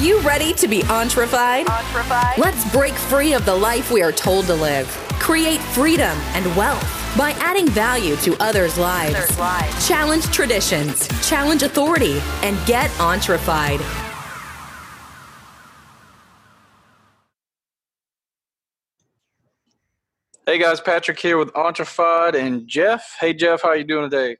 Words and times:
you 0.00 0.18
ready 0.20 0.54
to 0.54 0.66
be 0.66 0.82
entrefied? 0.90 1.66
Let's 2.38 2.70
break 2.72 2.94
free 2.94 3.34
of 3.34 3.44
the 3.44 3.54
life 3.54 3.90
we 3.90 4.02
are 4.02 4.12
told 4.12 4.46
to 4.46 4.54
live. 4.54 4.86
Create 5.18 5.60
freedom 5.60 6.16
and 6.32 6.56
wealth 6.56 6.82
by 7.18 7.32
adding 7.32 7.68
value 7.68 8.16
to 8.16 8.34
others' 8.42 8.78
lives. 8.78 9.14
Others' 9.14 9.38
lives. 9.38 9.88
Challenge 9.88 10.24
traditions, 10.26 11.06
challenge 11.28 11.62
authority, 11.62 12.18
and 12.42 12.58
get 12.66 12.90
entrefied. 12.98 13.80
Hey 20.46 20.58
guys, 20.58 20.80
Patrick 20.80 21.18
here 21.18 21.36
with 21.36 21.54
Entrefied 21.54 22.34
and 22.34 22.66
Jeff. 22.66 23.16
Hey 23.20 23.34
Jeff, 23.34 23.62
how 23.62 23.74
you 23.74 23.84
doing 23.84 24.10
today? 24.10 24.38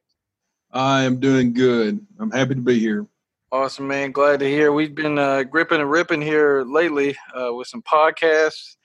I 0.72 1.02
am 1.02 1.20
doing 1.20 1.52
good. 1.52 2.04
I'm 2.18 2.30
happy 2.30 2.54
to 2.54 2.60
be 2.60 2.78
here. 2.78 3.06
Awesome, 3.52 3.88
man. 3.88 4.12
Glad 4.12 4.38
to 4.40 4.48
hear. 4.48 4.72
We've 4.72 4.94
been 4.94 5.18
uh, 5.18 5.42
gripping 5.42 5.80
and 5.80 5.90
ripping 5.90 6.22
here 6.22 6.62
lately 6.62 7.16
uh, 7.34 7.52
with 7.52 7.66
some 7.66 7.82
podcasts. 7.82 8.76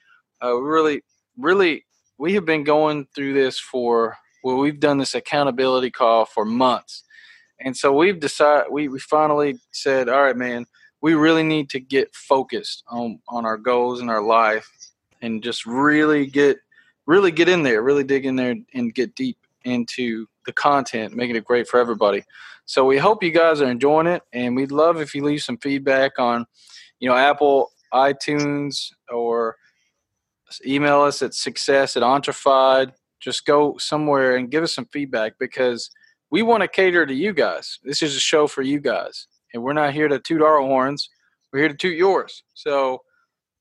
Uh, 0.42 0.56
really, 0.56 1.02
really, 1.38 1.86
we 2.18 2.34
have 2.34 2.44
been 2.44 2.64
going 2.64 3.06
through 3.14 3.34
this 3.34 3.60
for 3.60 4.16
well, 4.42 4.56
we've 4.56 4.80
done 4.80 4.98
this 4.98 5.14
accountability 5.14 5.92
call 5.92 6.24
for 6.24 6.44
months, 6.44 7.04
and 7.60 7.76
so 7.76 7.92
we've 7.92 8.18
decided 8.18 8.72
we 8.72 8.88
we 8.88 8.98
finally 8.98 9.56
said, 9.70 10.08
all 10.08 10.24
right, 10.24 10.36
man, 10.36 10.66
we 11.00 11.14
really 11.14 11.44
need 11.44 11.70
to 11.70 11.78
get 11.78 12.12
focused 12.12 12.82
on 12.88 13.20
on 13.28 13.46
our 13.46 13.58
goals 13.58 14.00
and 14.00 14.10
our 14.10 14.22
life, 14.22 14.68
and 15.22 15.44
just 15.44 15.64
really 15.64 16.26
get 16.26 16.56
really 17.06 17.30
get 17.30 17.48
in 17.48 17.62
there, 17.62 17.82
really 17.82 18.02
dig 18.02 18.26
in 18.26 18.34
there, 18.34 18.56
and 18.74 18.94
get 18.96 19.14
deep 19.14 19.38
into 19.64 20.26
the 20.46 20.52
content, 20.52 21.14
making 21.14 21.36
it 21.36 21.44
great 21.44 21.68
for 21.68 21.78
everybody. 21.78 22.24
So 22.64 22.84
we 22.84 22.98
hope 22.98 23.22
you 23.22 23.30
guys 23.30 23.60
are 23.60 23.70
enjoying 23.70 24.06
it, 24.06 24.22
and 24.32 24.56
we'd 24.56 24.72
love 24.72 25.00
if 25.00 25.14
you 25.14 25.22
leave 25.22 25.42
some 25.42 25.58
feedback 25.58 26.18
on, 26.18 26.46
you 26.98 27.08
know, 27.08 27.16
Apple, 27.16 27.70
iTunes, 27.92 28.88
or 29.12 29.56
email 30.66 31.02
us 31.02 31.22
at 31.22 31.34
success 31.34 31.96
at 31.96 32.02
Entrefied. 32.02 32.92
Just 33.20 33.46
go 33.46 33.76
somewhere 33.78 34.36
and 34.36 34.50
give 34.50 34.64
us 34.64 34.74
some 34.74 34.86
feedback 34.92 35.34
because 35.38 35.90
we 36.30 36.42
want 36.42 36.62
to 36.62 36.68
cater 36.68 37.06
to 37.06 37.14
you 37.14 37.32
guys. 37.32 37.78
This 37.84 38.02
is 38.02 38.16
a 38.16 38.20
show 38.20 38.46
for 38.46 38.62
you 38.62 38.80
guys, 38.80 39.28
and 39.54 39.62
we're 39.62 39.72
not 39.72 39.92
here 39.92 40.08
to 40.08 40.18
toot 40.18 40.42
our 40.42 40.60
horns. 40.60 41.08
We're 41.52 41.60
here 41.60 41.68
to 41.68 41.76
toot 41.76 41.96
yours. 41.96 42.42
So 42.54 43.02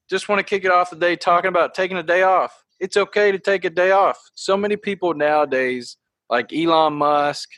just 0.09 0.30
want 0.30 0.39
to 0.39 0.44
kick 0.44 0.66
it 0.66 0.72
off 0.72 0.89
today 0.89 1.16
talking 1.16 1.49
about 1.49 1.73
taking 1.73 1.97
a 1.97 2.03
day 2.03 2.23
off. 2.23 2.64
It's 2.80 2.97
okay 2.97 3.31
to 3.31 3.39
take 3.39 3.66
a 3.66 3.70
day 3.70 3.92
off. 3.92 4.20
So 4.36 4.58
many 4.58 4.75
people 4.75 5.14
nowadays, 5.14 5.97
like 6.29 6.51
Elon 6.53 6.93
Musk, 6.93 7.49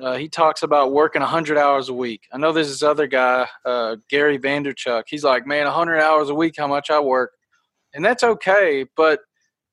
uh, 0.00 0.16
he 0.16 0.28
talks 0.28 0.62
about 0.62 0.92
working 0.92 1.22
100 1.22 1.56
hours 1.56 1.88
a 1.88 1.94
week. 1.94 2.22
I 2.32 2.38
know 2.38 2.52
there's 2.52 2.68
this 2.68 2.82
other 2.82 3.06
guy, 3.06 3.46
uh, 3.64 3.96
Gary 4.10 4.38
Vaynerchuk. 4.38 5.04
He's 5.06 5.22
like, 5.22 5.46
man, 5.46 5.66
100 5.66 6.00
hours 6.00 6.30
a 6.30 6.34
week, 6.34 6.54
how 6.58 6.66
much 6.66 6.90
I 6.90 6.98
work. 6.98 7.32
And 7.94 8.04
that's 8.04 8.24
okay. 8.24 8.86
But, 8.96 9.20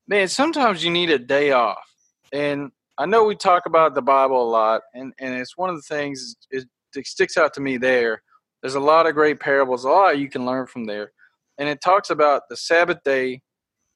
man, 0.06 0.28
sometimes 0.28 0.84
you 0.84 0.90
need 0.90 1.10
a 1.10 1.18
day 1.18 1.50
off. 1.50 1.84
And 2.32 2.70
I 2.98 3.06
know 3.06 3.24
we 3.24 3.34
talk 3.34 3.66
about 3.66 3.94
the 3.94 4.02
Bible 4.02 4.40
a 4.42 4.48
lot, 4.48 4.82
and, 4.94 5.12
and 5.18 5.34
it's 5.34 5.56
one 5.56 5.70
of 5.70 5.76
the 5.76 5.82
things 5.82 6.36
it, 6.50 6.66
it 6.94 7.06
sticks 7.06 7.36
out 7.36 7.52
to 7.54 7.60
me 7.60 7.76
there. 7.76 8.22
There's 8.60 8.76
a 8.76 8.80
lot 8.80 9.06
of 9.06 9.14
great 9.14 9.40
parables, 9.40 9.84
a 9.84 9.88
lot 9.88 10.18
you 10.18 10.28
can 10.28 10.46
learn 10.46 10.66
from 10.66 10.84
there. 10.84 11.12
And 11.58 11.68
it 11.68 11.80
talks 11.80 12.10
about 12.10 12.42
the 12.48 12.56
Sabbath 12.56 12.98
day 13.04 13.42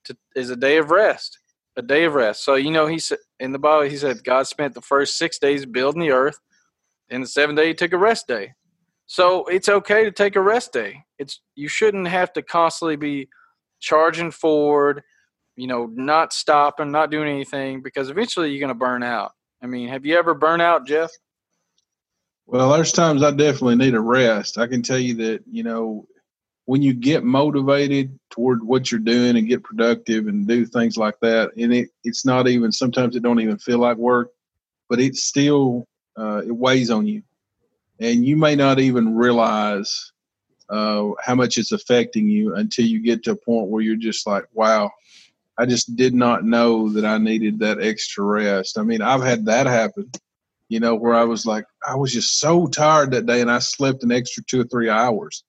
to, 0.04 0.16
is 0.34 0.50
a 0.50 0.56
day 0.56 0.78
of 0.78 0.90
rest 0.90 1.38
a 1.76 1.82
day 1.82 2.04
of 2.04 2.14
rest. 2.14 2.44
So 2.44 2.54
you 2.54 2.70
know, 2.70 2.86
he 2.86 2.98
said 2.98 3.18
in 3.38 3.52
the 3.52 3.58
Bible, 3.58 3.88
he 3.88 3.96
said 3.96 4.24
God 4.24 4.46
spent 4.46 4.74
the 4.74 4.80
first 4.80 5.16
six 5.16 5.38
days 5.38 5.66
building 5.66 6.00
the 6.00 6.12
earth, 6.12 6.38
and 7.10 7.22
the 7.22 7.28
seventh 7.28 7.58
day 7.58 7.68
he 7.68 7.74
took 7.74 7.92
a 7.92 7.98
rest 7.98 8.26
day. 8.26 8.52
So 9.06 9.44
it's 9.46 9.68
okay 9.68 10.04
to 10.04 10.10
take 10.10 10.36
a 10.36 10.40
rest 10.40 10.72
day. 10.72 11.04
It's 11.18 11.40
you 11.54 11.68
shouldn't 11.68 12.08
have 12.08 12.32
to 12.34 12.42
constantly 12.42 12.96
be 12.96 13.28
charging 13.80 14.30
forward, 14.30 15.02
you 15.54 15.66
know, 15.66 15.88
not 15.94 16.32
stopping, 16.32 16.90
not 16.90 17.10
doing 17.10 17.28
anything, 17.28 17.82
because 17.82 18.10
eventually 18.10 18.50
you're 18.50 18.60
going 18.60 18.68
to 18.68 18.74
burn 18.74 19.02
out. 19.02 19.32
I 19.62 19.66
mean, 19.66 19.88
have 19.88 20.04
you 20.04 20.16
ever 20.18 20.34
burned 20.34 20.62
out, 20.62 20.86
Jeff? 20.86 21.10
Well, 22.46 22.72
there's 22.72 22.92
times 22.92 23.22
I 23.22 23.32
definitely 23.32 23.76
need 23.76 23.94
a 23.94 24.00
rest. 24.00 24.58
I 24.58 24.66
can 24.66 24.82
tell 24.82 24.98
you 24.98 25.14
that, 25.14 25.42
you 25.50 25.62
know, 25.62 26.06
when 26.66 26.82
you 26.82 26.92
get 26.92 27.24
motivated 27.24 28.18
toward 28.28 28.62
what 28.62 28.90
you're 28.90 29.00
doing 29.00 29.36
and 29.36 29.48
get 29.48 29.62
productive 29.62 30.26
and 30.26 30.46
do 30.46 30.66
things 30.66 30.96
like 30.96 31.18
that, 31.20 31.52
and 31.56 31.72
it, 31.72 31.88
it's 32.04 32.26
not 32.26 32.48
even 32.48 32.72
sometimes 32.72 33.16
it 33.16 33.22
don't 33.22 33.40
even 33.40 33.56
feel 33.56 33.78
like 33.78 33.96
work, 33.96 34.32
but 34.88 35.00
it 35.00 35.14
still 35.14 35.86
uh, 36.18 36.42
it 36.44 36.54
weighs 36.54 36.90
on 36.90 37.06
you, 37.06 37.22
and 38.00 38.26
you 38.26 38.36
may 38.36 38.56
not 38.56 38.80
even 38.80 39.14
realize 39.14 40.12
uh, 40.68 41.10
how 41.22 41.36
much 41.36 41.56
it's 41.56 41.70
affecting 41.70 42.28
you 42.28 42.56
until 42.56 42.84
you 42.84 43.00
get 43.00 43.22
to 43.22 43.30
a 43.30 43.36
point 43.36 43.68
where 43.68 43.82
you're 43.82 43.94
just 43.94 44.26
like, 44.26 44.44
wow, 44.52 44.90
I 45.56 45.66
just 45.66 45.94
did 45.94 46.14
not 46.14 46.44
know 46.44 46.88
that 46.90 47.04
I 47.04 47.18
needed 47.18 47.60
that 47.60 47.80
extra 47.80 48.24
rest. 48.24 48.76
I 48.76 48.82
mean, 48.82 49.02
I've 49.02 49.22
had 49.22 49.46
that 49.46 49.66
happen, 49.66 50.10
you 50.68 50.80
know, 50.80 50.96
where 50.96 51.14
I 51.14 51.22
was 51.22 51.46
like, 51.46 51.64
I 51.86 51.94
was 51.94 52.12
just 52.12 52.40
so 52.40 52.66
tired 52.66 53.12
that 53.12 53.26
day, 53.26 53.40
and 53.40 53.52
I 53.52 53.60
slept 53.60 54.02
an 54.02 54.10
extra 54.10 54.42
two 54.42 54.62
or 54.62 54.64
three 54.64 54.90
hours 54.90 55.44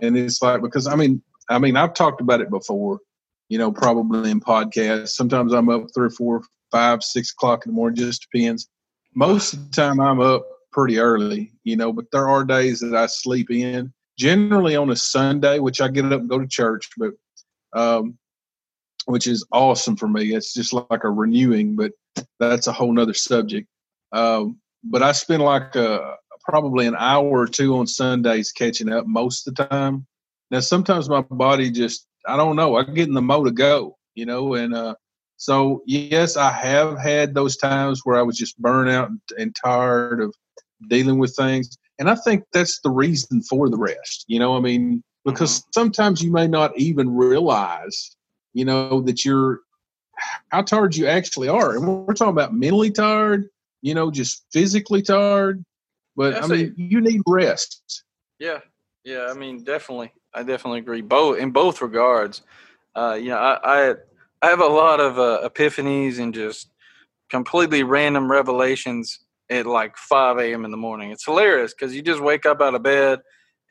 and 0.00 0.16
it's 0.16 0.42
like 0.42 0.62
because 0.62 0.86
I 0.86 0.96
mean 0.96 1.22
I 1.48 1.58
mean 1.58 1.76
I've 1.76 1.94
talked 1.94 2.20
about 2.20 2.40
it 2.40 2.50
before, 2.50 3.00
you 3.48 3.58
know, 3.58 3.72
probably 3.72 4.30
in 4.30 4.40
podcasts. 4.40 5.10
Sometimes 5.10 5.52
I'm 5.52 5.68
up 5.68 5.86
three 5.94 6.06
or 6.06 6.10
four, 6.10 6.42
five, 6.70 7.02
six 7.02 7.32
o'clock 7.32 7.66
in 7.66 7.72
the 7.72 7.76
morning, 7.76 7.96
just 7.96 8.26
depends. 8.30 8.68
Most 9.14 9.54
of 9.54 9.64
the 9.64 9.70
time 9.70 10.00
I'm 10.00 10.20
up 10.20 10.44
pretty 10.72 10.98
early, 10.98 11.52
you 11.62 11.76
know, 11.76 11.92
but 11.92 12.06
there 12.10 12.28
are 12.28 12.44
days 12.44 12.80
that 12.80 12.94
I 12.94 13.06
sleep 13.06 13.50
in. 13.50 13.92
Generally 14.16 14.76
on 14.76 14.90
a 14.90 14.96
Sunday, 14.96 15.58
which 15.58 15.80
I 15.80 15.88
get 15.88 16.04
up 16.04 16.20
and 16.20 16.28
go 16.28 16.38
to 16.38 16.46
church, 16.46 16.88
but 16.96 17.14
um, 17.74 18.16
which 19.06 19.26
is 19.26 19.44
awesome 19.52 19.96
for 19.96 20.08
me. 20.08 20.34
It's 20.34 20.54
just 20.54 20.72
like 20.72 21.02
a 21.02 21.10
renewing, 21.10 21.74
but 21.76 21.92
that's 22.38 22.68
a 22.68 22.72
whole 22.72 22.92
nother 22.92 23.14
subject. 23.14 23.68
Um, 24.12 24.60
but 24.84 25.02
I 25.02 25.12
spend 25.12 25.42
like 25.42 25.74
a, 25.74 26.14
probably 26.44 26.86
an 26.86 26.96
hour 26.98 27.26
or 27.26 27.46
two 27.46 27.76
on 27.76 27.86
Sundays 27.86 28.52
catching 28.52 28.92
up 28.92 29.06
most 29.06 29.46
of 29.46 29.54
the 29.54 29.66
time. 29.66 30.06
Now 30.50 30.60
sometimes 30.60 31.08
my 31.08 31.22
body 31.22 31.70
just 31.70 32.06
I 32.26 32.36
don't 32.36 32.56
know, 32.56 32.76
I 32.76 32.84
get 32.84 33.08
in 33.08 33.14
the 33.14 33.22
mode 33.22 33.46
to 33.46 33.52
go, 33.52 33.96
you 34.14 34.26
know, 34.26 34.54
and 34.54 34.74
uh 34.74 34.94
so 35.36 35.82
yes, 35.86 36.36
I 36.36 36.50
have 36.50 36.98
had 36.98 37.34
those 37.34 37.56
times 37.56 38.02
where 38.04 38.16
I 38.16 38.22
was 38.22 38.38
just 38.38 38.58
burnt 38.58 38.90
out 38.90 39.10
and 39.36 39.54
tired 39.54 40.20
of 40.20 40.34
dealing 40.88 41.18
with 41.18 41.34
things. 41.36 41.76
And 41.98 42.08
I 42.08 42.14
think 42.14 42.44
that's 42.52 42.80
the 42.80 42.90
reason 42.90 43.42
for 43.42 43.68
the 43.68 43.76
rest. 43.76 44.24
You 44.26 44.38
know, 44.38 44.56
I 44.56 44.60
mean, 44.60 45.02
because 45.24 45.60
mm-hmm. 45.60 45.70
sometimes 45.72 46.22
you 46.22 46.32
may 46.32 46.46
not 46.46 46.76
even 46.78 47.14
realize, 47.14 48.16
you 48.52 48.64
know, 48.64 49.00
that 49.02 49.24
you're 49.24 49.60
how 50.48 50.62
tired 50.62 50.96
you 50.96 51.06
actually 51.06 51.48
are. 51.48 51.76
And 51.76 52.06
we're 52.06 52.14
talking 52.14 52.32
about 52.32 52.54
mentally 52.54 52.90
tired, 52.90 53.48
you 53.82 53.94
know, 53.94 54.10
just 54.10 54.44
physically 54.52 55.02
tired. 55.02 55.64
But 56.16 56.42
I 56.42 56.46
mean, 56.46 56.74
you 56.76 57.00
need 57.00 57.22
rest. 57.26 58.04
Yeah, 58.38 58.60
yeah. 59.04 59.28
I 59.30 59.34
mean, 59.34 59.64
definitely, 59.64 60.12
I 60.32 60.42
definitely 60.42 60.80
agree. 60.80 61.02
Both 61.02 61.38
in 61.38 61.50
both 61.50 61.80
regards. 61.82 62.42
Uh, 62.94 63.18
you 63.20 63.28
know, 63.28 63.38
I, 63.38 63.90
I 63.90 63.94
I 64.42 64.48
have 64.48 64.60
a 64.60 64.66
lot 64.66 65.00
of 65.00 65.18
uh, 65.18 65.48
epiphanies 65.48 66.18
and 66.18 66.32
just 66.32 66.70
completely 67.30 67.82
random 67.82 68.30
revelations 68.30 69.20
at 69.50 69.66
like 69.66 69.96
5 69.96 70.38
a.m. 70.38 70.64
in 70.64 70.70
the 70.70 70.76
morning. 70.76 71.10
It's 71.10 71.24
hilarious 71.24 71.74
because 71.74 71.94
you 71.94 72.02
just 72.02 72.20
wake 72.20 72.46
up 72.46 72.60
out 72.60 72.74
of 72.74 72.82
bed 72.82 73.20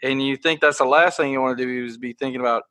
and 0.03 0.21
you 0.21 0.35
think 0.35 0.59
that's 0.59 0.79
the 0.79 0.85
last 0.85 1.17
thing 1.17 1.31
you 1.31 1.41
want 1.41 1.57
to 1.57 1.63
do 1.63 1.85
is 1.85 1.97
be 1.97 2.13
thinking 2.13 2.41
about 2.41 2.63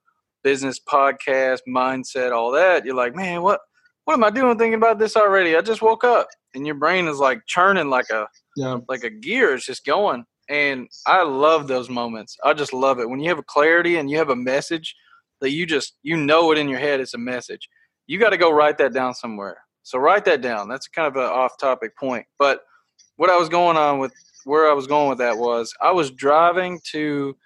business, 0.44 0.78
podcast, 0.78 1.60
mindset, 1.68 2.32
all 2.32 2.52
that. 2.52 2.84
You're 2.84 2.94
like, 2.94 3.14
man, 3.14 3.42
what 3.42 3.60
what 4.04 4.14
am 4.14 4.24
I 4.24 4.30
doing 4.30 4.58
thinking 4.58 4.74
about 4.74 4.98
this 4.98 5.16
already? 5.16 5.56
I 5.56 5.60
just 5.60 5.82
woke 5.82 6.04
up 6.04 6.28
and 6.54 6.66
your 6.66 6.74
brain 6.74 7.06
is 7.06 7.18
like 7.18 7.40
churning 7.46 7.88
like 7.88 8.10
a 8.10 8.26
yeah. 8.56 8.78
like 8.88 9.04
a 9.04 9.10
gear 9.10 9.54
is 9.54 9.64
just 9.64 9.84
going. 9.84 10.24
And 10.48 10.88
I 11.06 11.22
love 11.22 11.68
those 11.68 11.88
moments. 11.88 12.36
I 12.44 12.52
just 12.52 12.72
love 12.72 12.98
it 12.98 13.08
when 13.08 13.20
you 13.20 13.28
have 13.28 13.38
a 13.38 13.44
clarity 13.44 13.96
and 13.96 14.10
you 14.10 14.18
have 14.18 14.30
a 14.30 14.36
message 14.36 14.94
that 15.40 15.50
you 15.50 15.66
just 15.66 15.94
you 16.02 16.16
know 16.16 16.52
it 16.52 16.58
in 16.58 16.68
your 16.68 16.80
head. 16.80 17.00
It's 17.00 17.14
a 17.14 17.18
message. 17.18 17.68
You 18.06 18.18
got 18.18 18.30
to 18.30 18.36
go 18.36 18.50
write 18.50 18.78
that 18.78 18.92
down 18.92 19.14
somewhere. 19.14 19.58
So 19.84 19.98
write 19.98 20.24
that 20.26 20.42
down. 20.42 20.68
That's 20.68 20.88
kind 20.88 21.08
of 21.08 21.16
an 21.16 21.28
off-topic 21.28 21.96
point, 21.96 22.24
but 22.38 22.60
what 23.16 23.30
I 23.30 23.36
was 23.36 23.48
going 23.48 23.76
on 23.76 23.98
with 23.98 24.12
where 24.44 24.68
I 24.68 24.72
was 24.72 24.86
going 24.86 25.08
with 25.08 25.18
that 25.18 25.36
was 25.38 25.72
I 25.80 25.92
was 25.92 26.10
driving 26.10 26.80
to 26.90 27.36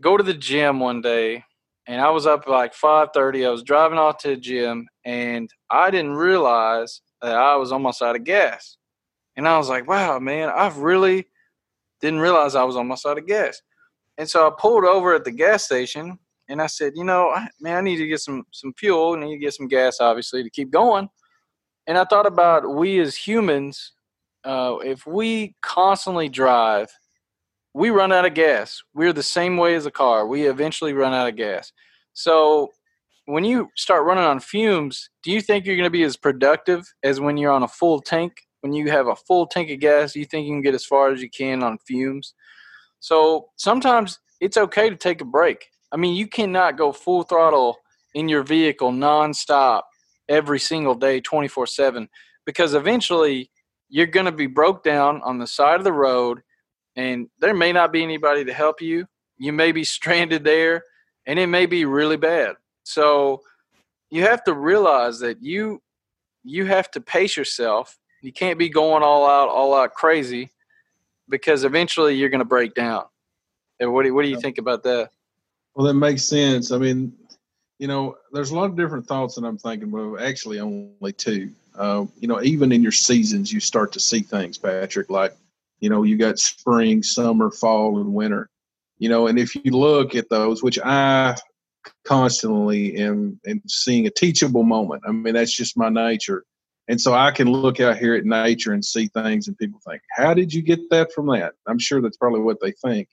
go 0.00 0.16
to 0.16 0.22
the 0.22 0.34
gym 0.34 0.80
one 0.80 1.00
day 1.00 1.44
and 1.88 2.02
I 2.02 2.10
was 2.10 2.26
up 2.26 2.46
like 2.46 2.74
5:30. 2.74 3.46
I 3.46 3.50
was 3.50 3.62
driving 3.62 3.98
off 3.98 4.18
to 4.18 4.28
the 4.28 4.36
gym 4.36 4.86
and 5.04 5.50
I 5.70 5.90
didn't 5.90 6.14
realize 6.14 7.00
that 7.22 7.34
I 7.34 7.56
was 7.56 7.72
almost 7.72 8.02
out 8.02 8.14
of 8.14 8.24
gas. 8.24 8.76
And 9.36 9.48
I 9.48 9.56
was 9.56 9.68
like, 9.68 9.88
wow, 9.88 10.18
man, 10.18 10.50
I've 10.50 10.78
really 10.78 11.26
didn't 12.00 12.20
realize 12.20 12.54
I 12.54 12.64
was 12.64 12.76
almost 12.76 13.06
out 13.06 13.18
of 13.18 13.26
gas. 13.26 13.62
And 14.18 14.28
so 14.28 14.46
I 14.46 14.50
pulled 14.56 14.84
over 14.84 15.14
at 15.14 15.24
the 15.24 15.30
gas 15.30 15.64
station 15.64 16.18
and 16.48 16.60
I 16.60 16.66
said, 16.66 16.92
you 16.94 17.04
know, 17.04 17.34
man, 17.60 17.76
I 17.76 17.80
need 17.80 17.96
to 17.96 18.06
get 18.06 18.20
some 18.20 18.44
some 18.52 18.74
fuel, 18.74 19.14
I 19.14 19.20
need 19.20 19.32
to 19.32 19.38
get 19.38 19.54
some 19.54 19.68
gas, 19.68 19.98
obviously, 19.98 20.42
to 20.42 20.50
keep 20.50 20.70
going. 20.70 21.08
And 21.86 21.96
I 21.96 22.04
thought 22.04 22.26
about 22.26 22.68
we 22.68 23.00
as 23.00 23.16
humans, 23.16 23.92
uh, 24.44 24.76
if 24.84 25.06
we 25.06 25.56
constantly 25.62 26.28
drive, 26.28 26.90
we 27.78 27.90
run 27.90 28.10
out 28.10 28.24
of 28.24 28.34
gas. 28.34 28.82
We're 28.92 29.12
the 29.12 29.22
same 29.22 29.56
way 29.56 29.76
as 29.76 29.86
a 29.86 29.90
car. 29.92 30.26
We 30.26 30.48
eventually 30.48 30.94
run 30.94 31.14
out 31.14 31.28
of 31.28 31.36
gas. 31.36 31.72
So 32.12 32.72
when 33.26 33.44
you 33.44 33.68
start 33.76 34.04
running 34.04 34.24
on 34.24 34.40
fumes, 34.40 35.10
do 35.22 35.30
you 35.30 35.40
think 35.40 35.64
you're 35.64 35.76
going 35.76 35.84
to 35.84 35.90
be 35.90 36.02
as 36.02 36.16
productive 36.16 36.92
as 37.04 37.20
when 37.20 37.36
you're 37.36 37.52
on 37.52 37.62
a 37.62 37.68
full 37.68 38.00
tank? 38.00 38.32
When 38.62 38.72
you 38.72 38.90
have 38.90 39.06
a 39.06 39.14
full 39.14 39.46
tank 39.46 39.70
of 39.70 39.78
gas, 39.78 40.16
you 40.16 40.24
think 40.24 40.48
you 40.48 40.54
can 40.54 40.60
get 40.60 40.74
as 40.74 40.84
far 40.84 41.12
as 41.12 41.22
you 41.22 41.30
can 41.30 41.62
on 41.62 41.78
fumes? 41.86 42.34
So 42.98 43.50
sometimes 43.54 44.18
it's 44.40 44.56
okay 44.56 44.90
to 44.90 44.96
take 44.96 45.20
a 45.20 45.24
break. 45.24 45.68
I 45.92 45.98
mean, 45.98 46.16
you 46.16 46.26
cannot 46.26 46.76
go 46.76 46.90
full 46.90 47.22
throttle 47.22 47.76
in 48.12 48.28
your 48.28 48.42
vehicle 48.42 48.90
nonstop 48.90 49.82
every 50.28 50.58
single 50.58 50.96
day, 50.96 51.20
24 51.20 51.68
7, 51.68 52.08
because 52.44 52.74
eventually 52.74 53.52
you're 53.88 54.06
going 54.06 54.26
to 54.26 54.32
be 54.32 54.48
broke 54.48 54.82
down 54.82 55.22
on 55.22 55.38
the 55.38 55.46
side 55.46 55.76
of 55.76 55.84
the 55.84 55.92
road 55.92 56.40
and 56.98 57.28
there 57.38 57.54
may 57.54 57.72
not 57.72 57.92
be 57.92 58.02
anybody 58.02 58.44
to 58.44 58.52
help 58.52 58.82
you. 58.82 59.06
You 59.38 59.52
may 59.52 59.70
be 59.72 59.84
stranded 59.96 60.44
there 60.44 60.82
and 61.26 61.38
it 61.38 61.46
may 61.46 61.64
be 61.64 61.84
really 61.84 62.16
bad. 62.16 62.56
So 62.82 63.42
you 64.10 64.22
have 64.22 64.42
to 64.44 64.52
realize 64.52 65.20
that 65.20 65.42
you 65.42 65.80
you 66.44 66.66
have 66.66 66.90
to 66.92 67.00
pace 67.00 67.36
yourself. 67.36 67.98
You 68.22 68.32
can't 68.32 68.58
be 68.58 68.68
going 68.68 69.02
all 69.02 69.28
out 69.28 69.48
all 69.48 69.74
out 69.74 69.94
crazy 69.94 70.50
because 71.28 71.64
eventually 71.64 72.14
you're 72.14 72.30
going 72.30 72.40
to 72.40 72.44
break 72.44 72.74
down. 72.74 73.04
And 73.80 73.92
what 73.92 74.04
do, 74.04 74.14
what 74.14 74.22
do 74.22 74.28
you 74.28 74.40
think 74.40 74.58
about 74.58 74.82
that? 74.82 75.10
Well, 75.74 75.86
that 75.86 75.94
makes 75.94 76.24
sense. 76.24 76.72
I 76.72 76.78
mean, 76.78 77.12
you 77.78 77.86
know, 77.86 78.16
there's 78.32 78.50
a 78.50 78.56
lot 78.56 78.64
of 78.64 78.76
different 78.76 79.06
thoughts 79.06 79.36
that 79.36 79.44
I'm 79.44 79.58
thinking, 79.58 79.90
but 79.90 80.16
actually 80.16 80.58
only 80.58 81.12
two. 81.12 81.50
Uh, 81.76 82.06
you 82.18 82.26
know, 82.26 82.42
even 82.42 82.72
in 82.72 82.82
your 82.82 82.90
seasons, 82.90 83.52
you 83.52 83.60
start 83.60 83.92
to 83.92 84.00
see 84.00 84.20
things, 84.20 84.58
Patrick, 84.58 85.10
like, 85.10 85.36
you 85.80 85.90
know, 85.90 86.02
you 86.02 86.16
got 86.16 86.38
spring, 86.38 87.02
summer, 87.02 87.50
fall, 87.50 87.98
and 87.98 88.12
winter. 88.12 88.48
You 88.98 89.08
know, 89.08 89.28
and 89.28 89.38
if 89.38 89.54
you 89.54 89.72
look 89.72 90.14
at 90.14 90.28
those, 90.28 90.62
which 90.62 90.78
I 90.82 91.36
constantly 92.04 92.96
am, 92.96 93.40
am 93.46 93.62
seeing 93.66 94.06
a 94.06 94.10
teachable 94.10 94.64
moment. 94.64 95.02
I 95.06 95.12
mean, 95.12 95.34
that's 95.34 95.54
just 95.54 95.76
my 95.76 95.88
nature. 95.88 96.44
And 96.88 97.00
so 97.00 97.14
I 97.14 97.30
can 97.30 97.48
look 97.48 97.80
out 97.80 97.98
here 97.98 98.14
at 98.14 98.24
nature 98.24 98.72
and 98.72 98.84
see 98.84 99.08
things, 99.08 99.46
and 99.46 99.58
people 99.58 99.80
think, 99.86 100.02
How 100.10 100.34
did 100.34 100.52
you 100.52 100.62
get 100.62 100.80
that 100.90 101.12
from 101.12 101.26
that? 101.26 101.52
I'm 101.66 101.78
sure 101.78 102.00
that's 102.00 102.16
probably 102.16 102.40
what 102.40 102.60
they 102.60 102.72
think. 102.72 103.08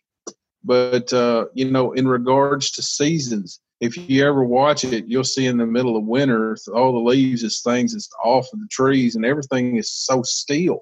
But, 0.64 1.14
uh, 1.14 1.46
you 1.54 1.70
know, 1.70 1.92
in 1.92 2.08
regards 2.08 2.72
to 2.72 2.82
seasons, 2.82 3.60
if 3.82 3.98
you 3.98 4.26
ever 4.26 4.44
watch 4.44 4.84
it, 4.84 5.06
you'll 5.08 5.24
see 5.24 5.46
in 5.46 5.58
the 5.58 5.66
middle 5.66 5.98
of 5.98 6.06
winter, 6.06 6.58
all 6.74 6.94
the 6.94 7.10
leaves 7.10 7.44
is 7.44 7.62
things 7.62 7.94
is 7.94 8.10
off 8.24 8.48
of 8.52 8.60
the 8.60 8.68
trees 8.72 9.16
and 9.16 9.26
everything 9.26 9.78
is 9.78 9.92
so 9.92 10.24
still, 10.24 10.80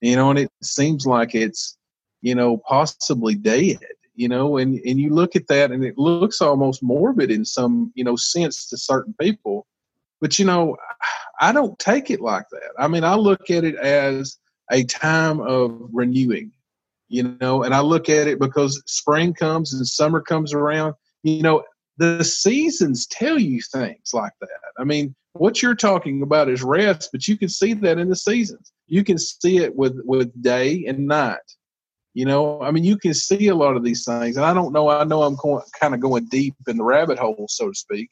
you 0.00 0.16
know, 0.16 0.30
and 0.30 0.38
it 0.38 0.50
seems 0.62 1.06
like 1.06 1.34
it's, 1.34 1.76
you 2.22 2.34
know, 2.34 2.58
possibly 2.68 3.34
dead, 3.34 3.78
you 4.14 4.28
know, 4.28 4.58
and, 4.58 4.78
and 4.80 4.98
you 4.98 5.10
look 5.10 5.36
at 5.36 5.46
that 5.48 5.70
and 5.70 5.84
it 5.84 5.98
looks 5.98 6.40
almost 6.40 6.82
morbid 6.82 7.30
in 7.30 7.44
some, 7.44 7.92
you 7.94 8.04
know, 8.04 8.16
sense 8.16 8.68
to 8.68 8.76
certain 8.76 9.14
people. 9.20 9.66
But, 10.20 10.38
you 10.38 10.44
know, 10.44 10.76
I 11.40 11.52
don't 11.52 11.78
take 11.78 12.10
it 12.10 12.20
like 12.20 12.46
that. 12.50 12.70
I 12.78 12.88
mean, 12.88 13.04
I 13.04 13.14
look 13.14 13.50
at 13.50 13.64
it 13.64 13.76
as 13.76 14.38
a 14.70 14.84
time 14.84 15.40
of 15.40 15.88
renewing, 15.92 16.52
you 17.08 17.36
know, 17.40 17.62
and 17.62 17.74
I 17.74 17.80
look 17.80 18.08
at 18.08 18.26
it 18.26 18.38
because 18.38 18.82
spring 18.86 19.34
comes 19.34 19.74
and 19.74 19.86
summer 19.86 20.20
comes 20.20 20.54
around. 20.54 20.94
You 21.22 21.42
know, 21.42 21.64
the 21.98 22.24
seasons 22.24 23.06
tell 23.06 23.38
you 23.38 23.60
things 23.60 24.12
like 24.12 24.32
that. 24.40 24.48
I 24.78 24.84
mean, 24.84 25.14
what 25.34 25.62
you're 25.62 25.74
talking 25.74 26.22
about 26.22 26.48
is 26.48 26.62
rest, 26.62 27.10
but 27.12 27.28
you 27.28 27.36
can 27.36 27.48
see 27.48 27.74
that 27.74 27.98
in 27.98 28.08
the 28.08 28.16
seasons. 28.16 28.72
You 28.86 29.04
can 29.04 29.18
see 29.18 29.58
it 29.58 29.74
with 29.74 30.00
with 30.04 30.30
day 30.42 30.84
and 30.86 31.06
night. 31.06 31.38
You 32.14 32.24
know, 32.24 32.62
I 32.62 32.70
mean, 32.70 32.84
you 32.84 32.96
can 32.96 33.12
see 33.12 33.48
a 33.48 33.54
lot 33.54 33.76
of 33.76 33.82
these 33.82 34.04
things, 34.04 34.36
and 34.36 34.46
I 34.46 34.54
don't 34.54 34.72
know. 34.72 34.88
I 34.88 35.04
know 35.04 35.22
I'm 35.22 35.36
going, 35.36 35.62
kind 35.78 35.94
of 35.94 36.00
going 36.00 36.26
deep 36.26 36.54
in 36.68 36.76
the 36.76 36.84
rabbit 36.84 37.18
hole, 37.18 37.46
so 37.48 37.68
to 37.68 37.74
speak. 37.74 38.08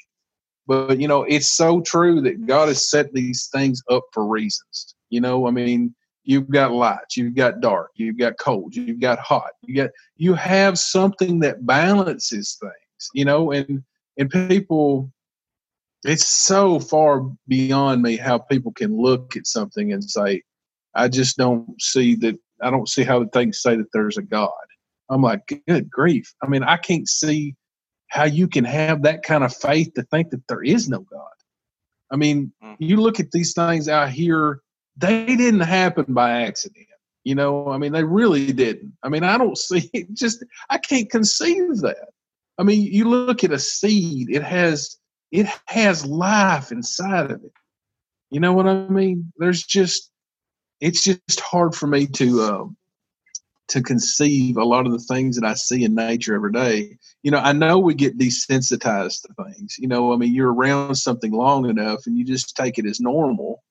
But 0.66 1.00
you 1.00 1.08
know, 1.08 1.22
it's 1.22 1.56
so 1.56 1.80
true 1.80 2.20
that 2.22 2.46
God 2.46 2.68
has 2.68 2.90
set 2.90 3.12
these 3.12 3.48
things 3.52 3.82
up 3.90 4.04
for 4.12 4.26
reasons. 4.26 4.94
You 5.10 5.20
know, 5.20 5.46
I 5.46 5.52
mean, 5.52 5.94
you've 6.24 6.50
got 6.50 6.72
light, 6.72 7.16
you've 7.16 7.36
got 7.36 7.60
dark, 7.60 7.90
you've 7.94 8.18
got 8.18 8.38
cold, 8.38 8.74
you've 8.74 9.00
got 9.00 9.18
hot. 9.20 9.52
You 9.62 9.76
got 9.76 9.90
you 10.16 10.34
have 10.34 10.78
something 10.78 11.38
that 11.40 11.64
balances 11.66 12.58
things 12.60 12.74
you 13.14 13.24
know, 13.24 13.52
and 13.52 13.82
and 14.18 14.30
people 14.30 15.10
it's 16.04 16.26
so 16.26 16.80
far 16.80 17.30
beyond 17.48 18.02
me 18.02 18.16
how 18.16 18.38
people 18.38 18.72
can 18.72 18.96
look 18.96 19.36
at 19.36 19.46
something 19.46 19.92
and 19.92 20.02
say, 20.02 20.42
I 20.94 21.08
just 21.08 21.36
don't 21.36 21.80
see 21.80 22.16
that 22.16 22.36
I 22.62 22.70
don't 22.70 22.88
see 22.88 23.02
how 23.02 23.24
they 23.24 23.44
can 23.44 23.52
say 23.52 23.76
that 23.76 23.92
there's 23.92 24.18
a 24.18 24.22
God. 24.22 24.50
I'm 25.10 25.22
like, 25.22 25.62
good 25.66 25.90
grief. 25.90 26.32
I 26.42 26.46
mean, 26.46 26.62
I 26.62 26.76
can't 26.76 27.08
see 27.08 27.56
how 28.08 28.24
you 28.24 28.46
can 28.46 28.64
have 28.64 29.02
that 29.02 29.22
kind 29.22 29.42
of 29.42 29.54
faith 29.54 29.92
to 29.94 30.02
think 30.04 30.30
that 30.30 30.46
there 30.48 30.62
is 30.62 30.88
no 30.88 31.00
God. 31.00 31.28
I 32.10 32.16
mean, 32.16 32.52
mm-hmm. 32.62 32.74
you 32.78 32.98
look 32.98 33.18
at 33.18 33.30
these 33.30 33.52
things 33.52 33.88
out 33.88 34.10
here, 34.10 34.60
they 34.96 35.24
didn't 35.24 35.60
happen 35.60 36.12
by 36.12 36.42
accident. 36.42 36.86
You 37.24 37.34
know, 37.34 37.68
I 37.68 37.78
mean, 37.78 37.92
they 37.92 38.04
really 38.04 38.52
didn't. 38.52 38.92
I 39.02 39.08
mean, 39.08 39.22
I 39.22 39.38
don't 39.38 39.58
see 39.58 39.90
it 39.92 40.12
just, 40.14 40.44
I 40.70 40.78
can't 40.78 41.10
conceive 41.10 41.78
that. 41.78 42.08
I 42.58 42.64
mean, 42.64 42.82
you 42.82 43.08
look 43.08 43.44
at 43.44 43.52
a 43.52 43.58
seed; 43.58 44.28
it 44.30 44.42
has 44.42 44.98
it 45.32 45.46
has 45.66 46.06
life 46.06 46.70
inside 46.70 47.30
of 47.30 47.42
it. 47.42 47.52
You 48.30 48.40
know 48.40 48.52
what 48.52 48.68
I 48.68 48.86
mean? 48.88 49.32
There's 49.38 49.64
just 49.64 50.10
it's 50.80 51.02
just 51.02 51.40
hard 51.40 51.74
for 51.74 51.86
me 51.86 52.06
to 52.06 52.42
um, 52.42 52.76
to 53.68 53.82
conceive 53.82 54.56
a 54.56 54.64
lot 54.64 54.86
of 54.86 54.92
the 54.92 54.98
things 54.98 55.36
that 55.36 55.46
I 55.46 55.54
see 55.54 55.84
in 55.84 55.94
nature 55.94 56.34
every 56.34 56.52
day. 56.52 56.98
You 57.22 57.30
know, 57.30 57.38
I 57.38 57.52
know 57.52 57.78
we 57.78 57.94
get 57.94 58.18
desensitized 58.18 59.22
to 59.22 59.44
things. 59.44 59.76
You 59.78 59.88
know, 59.88 60.12
I 60.12 60.16
mean, 60.16 60.34
you're 60.34 60.52
around 60.52 60.94
something 60.96 61.32
long 61.32 61.68
enough 61.68 62.06
and 62.06 62.16
you 62.16 62.24
just 62.24 62.54
take 62.56 62.78
it 62.78 62.86
as 62.86 63.00
normal. 63.00 63.62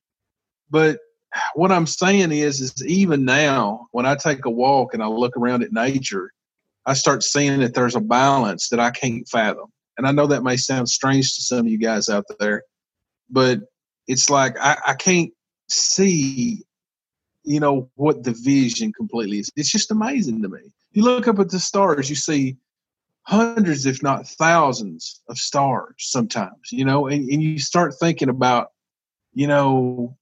But 0.69 0.99
what 1.53 1.71
I'm 1.71 1.87
saying 1.87 2.31
is, 2.31 2.61
is 2.61 2.85
even 2.85 3.25
now 3.25 3.87
when 3.91 4.05
I 4.05 4.15
take 4.15 4.45
a 4.45 4.49
walk 4.49 4.93
and 4.93 5.03
I 5.03 5.07
look 5.07 5.37
around 5.37 5.63
at 5.63 5.71
nature, 5.71 6.31
I 6.85 6.93
start 6.93 7.23
seeing 7.23 7.59
that 7.59 7.73
there's 7.73 7.95
a 7.95 8.01
balance 8.01 8.69
that 8.69 8.79
I 8.79 8.89
can't 8.91 9.27
fathom. 9.27 9.71
And 10.01 10.07
I 10.07 10.13
know 10.13 10.25
that 10.25 10.41
may 10.41 10.57
sound 10.57 10.89
strange 10.89 11.35
to 11.35 11.43
some 11.43 11.59
of 11.59 11.67
you 11.67 11.77
guys 11.77 12.09
out 12.09 12.25
there, 12.39 12.63
but 13.29 13.59
it's 14.07 14.31
like 14.31 14.57
I, 14.59 14.75
I 14.87 14.93
can't 14.95 15.31
see, 15.69 16.65
you 17.43 17.59
know, 17.59 17.87
what 17.93 18.23
the 18.23 18.31
vision 18.31 18.93
completely 18.93 19.37
is. 19.37 19.51
It's 19.55 19.71
just 19.71 19.91
amazing 19.91 20.41
to 20.41 20.49
me. 20.49 20.73
You 20.93 21.03
look 21.03 21.27
up 21.27 21.37
at 21.37 21.51
the 21.51 21.59
stars, 21.59 22.09
you 22.09 22.15
see 22.15 22.57
hundreds, 23.27 23.85
if 23.85 24.01
not 24.01 24.27
thousands, 24.27 25.21
of 25.29 25.37
stars 25.37 25.93
sometimes, 25.99 26.71
you 26.71 26.83
know, 26.83 27.05
and, 27.05 27.29
and 27.29 27.43
you 27.43 27.59
start 27.59 27.93
thinking 27.93 28.29
about, 28.29 28.71
you 29.35 29.45
know, 29.45 30.17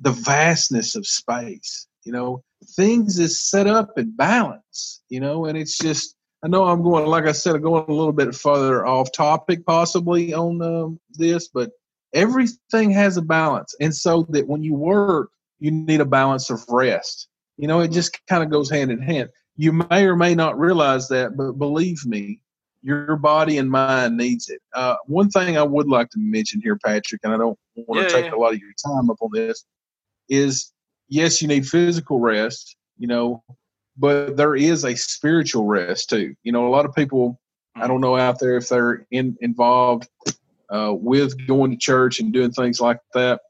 the 0.00 0.12
vastness 0.12 0.96
of 0.96 1.06
space, 1.06 1.86
you 2.04 2.12
know, 2.12 2.42
things 2.76 3.18
is 3.18 3.42
set 3.42 3.66
up 3.66 3.90
in 3.98 4.16
balance, 4.16 5.02
you 5.10 5.20
know, 5.20 5.44
and 5.44 5.58
it's 5.58 5.76
just, 5.76 6.16
I 6.44 6.48
know 6.48 6.64
I'm 6.64 6.82
going, 6.82 7.06
like 7.06 7.26
I 7.26 7.32
said, 7.32 7.54
I'm 7.54 7.62
going 7.62 7.84
a 7.88 7.92
little 7.92 8.12
bit 8.12 8.34
further 8.34 8.84
off 8.84 9.12
topic 9.12 9.64
possibly 9.64 10.34
on 10.34 10.60
um, 10.60 11.00
this, 11.12 11.48
but 11.48 11.70
everything 12.12 12.90
has 12.90 13.16
a 13.16 13.22
balance. 13.22 13.74
And 13.80 13.94
so 13.94 14.26
that 14.30 14.48
when 14.48 14.62
you 14.62 14.74
work, 14.74 15.30
you 15.60 15.70
need 15.70 16.00
a 16.00 16.04
balance 16.04 16.50
of 16.50 16.64
rest. 16.68 17.28
You 17.58 17.68
know, 17.68 17.80
it 17.80 17.92
just 17.92 18.18
kind 18.26 18.42
of 18.42 18.50
goes 18.50 18.68
hand 18.68 18.90
in 18.90 19.00
hand. 19.00 19.30
You 19.56 19.72
may 19.72 20.04
or 20.04 20.16
may 20.16 20.34
not 20.34 20.58
realize 20.58 21.08
that, 21.08 21.36
but 21.36 21.52
believe 21.52 22.04
me, 22.04 22.40
your 22.82 23.14
body 23.16 23.58
and 23.58 23.70
mind 23.70 24.16
needs 24.16 24.48
it. 24.48 24.60
Uh, 24.74 24.96
one 25.06 25.30
thing 25.30 25.56
I 25.56 25.62
would 25.62 25.86
like 25.86 26.10
to 26.10 26.18
mention 26.18 26.60
here, 26.60 26.76
Patrick, 26.84 27.20
and 27.22 27.32
I 27.32 27.36
don't 27.36 27.56
want 27.76 28.08
to 28.08 28.14
yeah, 28.14 28.22
take 28.22 28.32
yeah. 28.32 28.36
a 28.36 28.40
lot 28.40 28.52
of 28.52 28.58
your 28.58 28.72
time 28.84 29.08
up 29.08 29.18
on 29.20 29.30
this, 29.32 29.64
is 30.28 30.72
yes, 31.08 31.40
you 31.40 31.46
need 31.46 31.68
physical 31.68 32.18
rest, 32.18 32.76
you 32.98 33.06
know, 33.06 33.44
but 33.96 34.36
there 34.36 34.54
is 34.54 34.84
a 34.84 34.96
spiritual 34.96 35.64
rest 35.64 36.10
too. 36.10 36.34
You 36.42 36.52
know, 36.52 36.66
a 36.66 36.70
lot 36.70 36.84
of 36.84 36.94
people, 36.94 37.40
I 37.74 37.86
don't 37.86 38.00
know 38.00 38.16
out 38.16 38.38
there 38.38 38.56
if 38.56 38.68
they're 38.68 39.06
in, 39.10 39.36
involved 39.40 40.08
uh, 40.70 40.94
with 40.94 41.46
going 41.46 41.70
to 41.70 41.76
church 41.76 42.20
and 42.20 42.32
doing 42.32 42.52
things 42.52 42.80
like 42.80 43.00
that. 43.14 43.40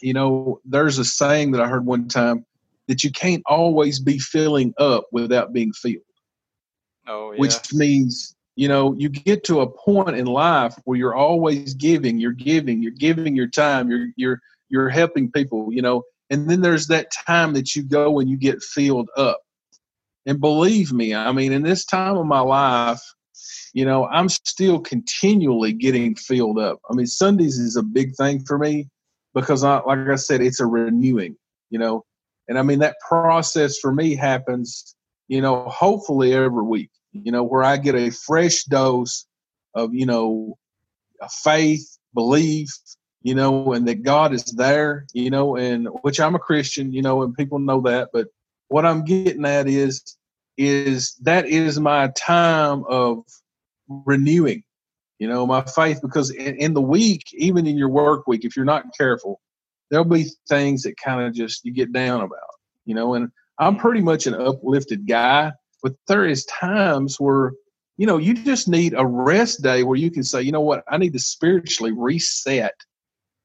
You 0.00 0.14
know, 0.14 0.60
there's 0.64 0.98
a 0.98 1.04
saying 1.04 1.52
that 1.52 1.60
I 1.60 1.68
heard 1.68 1.86
one 1.86 2.08
time 2.08 2.44
that 2.88 3.04
you 3.04 3.12
can't 3.12 3.42
always 3.46 4.00
be 4.00 4.18
filling 4.18 4.74
up 4.78 5.06
without 5.12 5.52
being 5.52 5.72
filled. 5.72 6.02
Oh, 7.06 7.32
yeah. 7.32 7.38
Which 7.38 7.72
means, 7.72 8.34
you 8.56 8.68
know, 8.68 8.94
you 8.98 9.08
get 9.08 9.44
to 9.44 9.60
a 9.60 9.70
point 9.70 10.16
in 10.16 10.26
life 10.26 10.74
where 10.84 10.98
you're 10.98 11.14
always 11.14 11.74
giving, 11.74 12.18
you're 12.18 12.32
giving, 12.32 12.82
you're 12.82 12.92
giving 12.92 13.36
your 13.36 13.48
time, 13.48 13.90
you're 13.90 14.08
you're 14.16 14.40
you're 14.68 14.88
helping 14.88 15.30
people, 15.30 15.72
you 15.72 15.82
know, 15.82 16.02
and 16.30 16.48
then 16.48 16.60
there's 16.60 16.86
that 16.88 17.10
time 17.26 17.52
that 17.54 17.74
you 17.74 17.82
go 17.82 18.20
and 18.20 18.28
you 18.28 18.36
get 18.36 18.62
filled 18.62 19.08
up. 19.16 19.40
And 20.26 20.40
believe 20.40 20.92
me, 20.92 21.14
I 21.14 21.32
mean, 21.32 21.52
in 21.52 21.62
this 21.62 21.84
time 21.84 22.16
of 22.16 22.26
my 22.26 22.40
life, 22.40 23.00
you 23.72 23.84
know, 23.84 24.06
I'm 24.06 24.28
still 24.28 24.80
continually 24.80 25.72
getting 25.72 26.14
filled 26.14 26.58
up. 26.58 26.80
I 26.90 26.94
mean, 26.94 27.06
Sundays 27.06 27.58
is 27.58 27.76
a 27.76 27.82
big 27.82 28.14
thing 28.16 28.44
for 28.44 28.58
me 28.58 28.88
because, 29.34 29.64
I, 29.64 29.80
like 29.80 30.08
I 30.08 30.16
said, 30.16 30.40
it's 30.42 30.60
a 30.60 30.66
renewing, 30.66 31.36
you 31.70 31.78
know. 31.78 32.04
And 32.48 32.58
I 32.58 32.62
mean, 32.62 32.80
that 32.80 32.96
process 33.08 33.78
for 33.78 33.92
me 33.92 34.16
happens 34.16 34.94
you 35.30 35.40
know, 35.40 35.68
hopefully 35.68 36.34
every 36.34 36.64
week, 36.64 36.90
you 37.12 37.30
know, 37.30 37.44
where 37.44 37.62
I 37.62 37.76
get 37.76 37.94
a 37.94 38.10
fresh 38.10 38.64
dose 38.64 39.26
of, 39.76 39.94
you 39.94 40.04
know, 40.04 40.58
faith, 41.44 41.98
belief, 42.12 42.76
you 43.22 43.36
know, 43.36 43.72
and 43.72 43.86
that 43.86 44.02
God 44.02 44.34
is 44.34 44.42
there, 44.56 45.06
you 45.14 45.30
know, 45.30 45.56
and 45.56 45.86
which 46.02 46.18
I'm 46.18 46.34
a 46.34 46.40
Christian, 46.40 46.92
you 46.92 47.00
know, 47.00 47.22
and 47.22 47.32
people 47.32 47.60
know 47.60 47.80
that. 47.82 48.08
But 48.12 48.26
what 48.70 48.86
I'm 48.86 49.04
getting 49.04 49.44
at 49.44 49.68
is, 49.68 50.16
is 50.56 51.14
that 51.22 51.46
is 51.46 51.78
my 51.78 52.08
time 52.16 52.84
of 52.88 53.24
renewing, 53.88 54.62
you 55.18 55.28
know, 55.28 55.46
my 55.46 55.62
faith. 55.62 56.00
Because 56.00 56.30
in, 56.30 56.56
in 56.56 56.74
the 56.74 56.80
week, 56.80 57.24
even 57.32 57.66
in 57.66 57.76
your 57.76 57.88
work 57.88 58.26
week, 58.26 58.44
if 58.44 58.56
you're 58.56 58.64
not 58.64 58.84
careful, 58.96 59.40
there'll 59.90 60.04
be 60.04 60.26
things 60.48 60.84
that 60.84 60.96
kind 60.96 61.26
of 61.26 61.34
just 61.34 61.64
you 61.64 61.72
get 61.72 61.92
down 61.92 62.20
about, 62.20 62.54
you 62.86 62.94
know. 62.94 63.14
And 63.14 63.30
I'm 63.58 63.74
mm-hmm. 63.74 63.82
pretty 63.82 64.00
much 64.02 64.26
an 64.26 64.34
uplifted 64.34 65.06
guy, 65.06 65.52
but 65.82 65.94
there 66.06 66.24
is 66.24 66.44
times 66.46 67.18
where 67.18 67.52
you 67.96 68.06
know 68.06 68.18
you 68.18 68.34
just 68.34 68.68
need 68.68 68.94
a 68.96 69.04
rest 69.04 69.62
day 69.62 69.82
where 69.82 69.96
you 69.96 70.12
can 70.12 70.22
say, 70.22 70.42
you 70.42 70.52
know 70.52 70.60
what, 70.60 70.84
I 70.88 70.96
need 70.96 71.12
to 71.14 71.18
spiritually 71.18 71.92
reset 71.92 72.74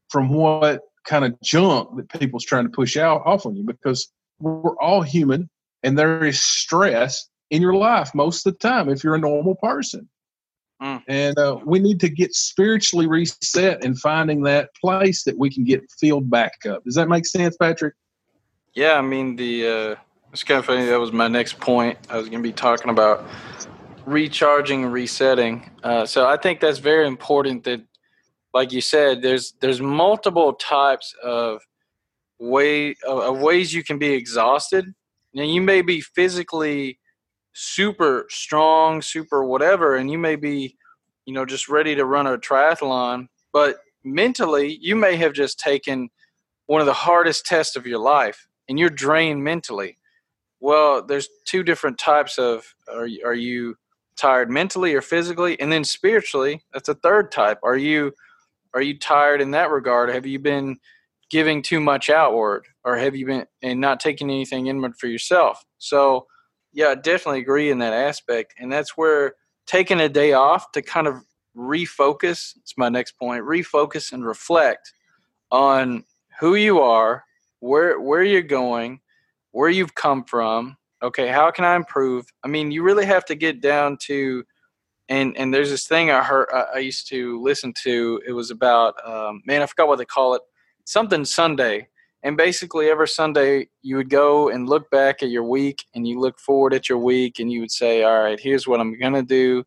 from 0.09 0.29
what 0.29 0.81
kind 1.07 1.25
of 1.25 1.39
junk 1.41 1.89
that 1.97 2.19
people's 2.19 2.45
trying 2.45 2.65
to 2.65 2.71
push 2.71 2.95
out 2.95 3.23
off 3.25 3.47
on 3.47 3.55
you 3.55 3.63
because 3.63 4.11
we're 4.39 4.77
all 4.77 5.01
human 5.01 5.49
and 5.83 5.97
there 5.97 6.25
is 6.25 6.41
stress 6.41 7.29
in 7.49 7.61
your 7.61 7.75
life 7.75 8.13
most 8.13 8.45
of 8.45 8.53
the 8.53 8.59
time 8.59 8.89
if 8.89 9.03
you're 9.03 9.15
a 9.15 9.19
normal 9.19 9.55
person. 9.55 10.09
Mm. 10.81 11.03
And 11.07 11.37
uh, 11.37 11.59
we 11.63 11.79
need 11.79 11.99
to 12.01 12.09
get 12.09 12.33
spiritually 12.33 13.07
reset 13.07 13.83
and 13.83 13.97
finding 13.97 14.43
that 14.43 14.71
place 14.75 15.23
that 15.23 15.37
we 15.37 15.49
can 15.49 15.63
get 15.63 15.83
filled 15.99 16.29
back 16.29 16.65
up. 16.67 16.83
Does 16.83 16.95
that 16.95 17.07
make 17.07 17.25
sense, 17.25 17.55
Patrick? 17.55 17.93
Yeah, 18.73 18.97
I 18.97 19.01
mean 19.01 19.37
the 19.37 19.67
uh, 19.67 19.95
it's 20.33 20.43
kind 20.43 20.59
of 20.59 20.65
funny. 20.65 20.85
That 20.85 20.99
was 20.99 21.13
my 21.13 21.29
next 21.29 21.61
point. 21.61 21.97
I 22.09 22.17
was 22.17 22.27
going 22.27 22.43
to 22.43 22.47
be 22.47 22.51
talking 22.51 22.89
about 22.89 23.25
recharging 24.05 24.83
and 24.83 24.91
resetting. 24.91 25.69
Uh, 25.81 26.05
so 26.05 26.27
I 26.27 26.35
think 26.35 26.59
that's 26.59 26.79
very 26.79 27.07
important. 27.07 27.63
That, 27.63 27.81
like 28.53 28.73
you 28.73 28.81
said, 28.81 29.21
there's 29.21 29.53
there's 29.61 29.79
multiple 29.79 30.53
types 30.53 31.15
of 31.23 31.61
way 32.39 32.95
of 33.07 33.39
ways 33.39 33.73
you 33.73 33.83
can 33.83 33.97
be 33.97 34.13
exhausted. 34.13 34.93
Now 35.33 35.43
you 35.43 35.61
may 35.61 35.81
be 35.81 36.01
physically 36.01 36.99
super 37.53 38.25
strong, 38.29 39.01
super 39.01 39.43
whatever, 39.43 39.95
and 39.95 40.11
you 40.11 40.17
may 40.17 40.35
be, 40.35 40.75
you 41.25 41.33
know, 41.33 41.45
just 41.45 41.69
ready 41.69 41.95
to 41.95 42.05
run 42.05 42.27
a 42.27 42.37
triathlon, 42.37 43.27
but 43.53 43.77
mentally 44.03 44.77
you 44.81 44.95
may 44.95 45.15
have 45.15 45.33
just 45.33 45.59
taken 45.59 46.09
one 46.67 46.81
of 46.81 46.87
the 46.87 46.93
hardest 46.93 47.45
tests 47.45 47.75
of 47.75 47.87
your 47.87 47.99
life 47.99 48.47
and 48.67 48.77
you're 48.79 48.89
drained 48.89 49.43
mentally. 49.43 49.97
Well, 50.59 51.05
there's 51.05 51.29
two 51.45 51.63
different 51.63 51.97
types 51.97 52.37
of 52.37 52.65
are 52.91 53.07
are 53.25 53.33
you 53.33 53.75
tired 54.15 54.49
mentally 54.49 54.93
or 54.93 55.01
physically 55.01 55.59
and 55.59 55.71
then 55.71 55.83
spiritually 55.83 56.63
that's 56.73 56.87
a 56.87 56.93
third 56.95 57.31
type 57.31 57.59
are 57.63 57.75
you 57.75 58.13
are 58.73 58.81
you 58.81 58.97
tired 58.97 59.41
in 59.41 59.51
that 59.51 59.69
regard 59.69 60.09
have 60.09 60.25
you 60.25 60.39
been 60.39 60.77
giving 61.35 61.61
too 61.61 61.79
much 61.79 62.09
outward 62.09 62.65
or 62.85 62.95
have 62.97 63.15
you 63.15 63.25
been 63.25 63.45
and 63.61 63.81
not 63.81 63.99
taking 63.99 64.29
anything 64.29 64.67
inward 64.67 64.95
for 64.97 65.07
yourself 65.07 65.65
so 65.77 66.25
yeah, 66.75 66.87
I 66.87 66.95
definitely 66.95 67.39
agree 67.39 67.71
in 67.71 67.79
that 67.79 67.93
aspect. 67.93 68.53
And 68.59 68.71
that's 68.71 68.97
where 68.97 69.35
taking 69.65 70.01
a 70.01 70.09
day 70.09 70.33
off 70.33 70.73
to 70.73 70.81
kind 70.81 71.07
of 71.07 71.15
refocus, 71.57 72.51
it's 72.57 72.73
my 72.77 72.89
next 72.89 73.13
point, 73.13 73.45
refocus 73.45 74.11
and 74.11 74.25
reflect 74.25 74.91
on 75.51 76.03
who 76.41 76.55
you 76.55 76.81
are, 76.81 77.23
where 77.61 77.99
where 77.99 78.23
you're 78.23 78.41
going, 78.41 78.99
where 79.51 79.69
you've 79.69 79.95
come 79.95 80.25
from. 80.25 80.75
Okay, 81.01 81.29
how 81.29 81.49
can 81.49 81.63
I 81.63 81.75
improve? 81.77 82.25
I 82.43 82.49
mean, 82.49 82.71
you 82.71 82.83
really 82.83 83.05
have 83.05 83.23
to 83.25 83.35
get 83.35 83.61
down 83.61 83.97
to 84.07 84.43
and 85.07 85.37
and 85.37 85.53
there's 85.53 85.69
this 85.69 85.87
thing 85.87 86.11
I 86.11 86.23
heard 86.23 86.47
I 86.51 86.79
used 86.79 87.07
to 87.09 87.41
listen 87.41 87.73
to. 87.83 88.21
It 88.27 88.33
was 88.33 88.51
about 88.51 88.95
um, 89.07 89.41
man, 89.45 89.61
I 89.61 89.65
forgot 89.65 89.87
what 89.87 89.97
they 89.97 90.05
call 90.05 90.33
it. 90.33 90.41
Something 90.85 91.25
Sunday, 91.25 91.89
and 92.23 92.35
basically 92.35 92.89
every 92.89 93.07
sunday 93.07 93.67
you 93.83 93.95
would 93.95 94.09
go 94.09 94.49
and 94.49 94.67
look 94.67 94.89
back 94.89 95.21
at 95.21 95.29
your 95.29 95.43
week 95.43 95.85
and 95.93 96.07
you 96.07 96.19
look 96.19 96.39
forward 96.39 96.73
at 96.73 96.89
your 96.89 96.97
week 96.97 97.39
and 97.39 97.51
you 97.51 97.59
would 97.59 97.71
say 97.71 98.03
all 98.03 98.23
right 98.23 98.39
here's 98.39 98.67
what 98.67 98.79
i'm 98.79 98.97
going 98.99 99.13
to 99.13 99.21
do. 99.21 99.63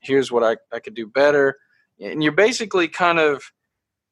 Here's 0.00 0.30
what 0.30 0.44
I, 0.44 0.56
I 0.74 0.80
could 0.80 0.94
do 0.94 1.06
better. 1.06 1.56
And 2.00 2.22
you're 2.22 2.32
basically 2.32 2.88
kind 2.88 3.18
of 3.18 3.42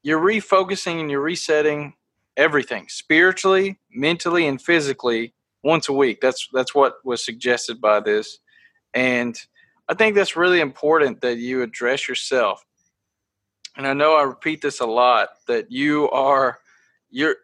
you're 0.03 0.21
refocusing 0.21 1.01
and 1.01 1.11
you're 1.11 1.21
resetting 1.21 1.95
everything 2.37 2.87
spiritually 2.89 3.79
mentally 3.91 4.47
and 4.47 4.61
physically 4.61 5.33
once 5.63 5.89
a 5.89 5.93
week. 5.93 6.19
That's 6.21 6.49
that's 6.53 6.75
what 6.75 6.97
was 7.05 7.25
suggested 7.25 7.81
by 7.81 8.01
this. 8.01 8.39
And 8.95 9.39
i 9.89 9.95
think 9.95 10.17
that's 10.17 10.35
really 10.35 10.61
important 10.61 11.21
that 11.21 11.39
you 11.39 11.63
address 11.63 12.09
yourself 12.09 12.65
and 13.77 13.87
i 13.87 13.93
know 13.93 14.17
i 14.17 14.23
repeat 14.23 14.61
this 14.63 14.81
a 14.81 14.87
lot 14.87 15.31
that 15.47 15.71
you 15.71 16.11
are 16.11 16.59
you're 17.11 17.37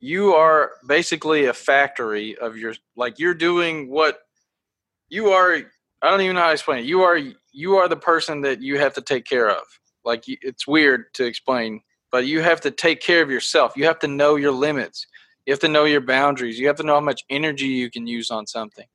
you 0.00 0.32
are 0.32 0.72
basically 0.86 1.46
a 1.46 1.54
factory 1.54 2.36
of 2.38 2.56
your 2.56 2.74
like 2.96 3.18
you're 3.18 3.34
doing 3.34 3.88
what 3.88 4.20
you 5.08 5.28
are 5.28 5.56
i 6.02 6.10
don't 6.10 6.20
even 6.20 6.34
know 6.34 6.42
how 6.42 6.48
to 6.48 6.52
explain 6.54 6.78
it. 6.80 6.84
You 6.84 7.02
are 7.02 7.18
you 7.52 7.76
are 7.76 7.88
the 7.88 7.96
person 7.96 8.40
that 8.42 8.62
you 8.62 8.78
have 8.78 8.94
to 8.94 9.02
take 9.02 9.24
care 9.26 9.50
of. 9.50 9.62
Like 10.04 10.24
it's 10.26 10.66
weird 10.66 11.12
to 11.14 11.24
explain 11.24 11.82
but 12.10 12.26
you 12.26 12.42
have 12.42 12.60
to 12.60 12.70
take 12.70 13.00
care 13.00 13.22
of 13.22 13.30
yourself. 13.30 13.72
You 13.74 13.86
have 13.86 13.98
to 14.00 14.08
know 14.08 14.36
your 14.36 14.52
limits. 14.52 15.06
You 15.46 15.52
have 15.54 15.60
to 15.60 15.68
know 15.68 15.86
your 15.86 16.02
boundaries. 16.02 16.58
You 16.58 16.66
have 16.66 16.76
to 16.76 16.82
know 16.82 16.94
how 16.94 17.00
much 17.00 17.24
energy 17.30 17.66
you 17.66 17.90
can 17.90 18.06
use 18.06 18.30
on 18.30 18.46
something. 18.46 18.86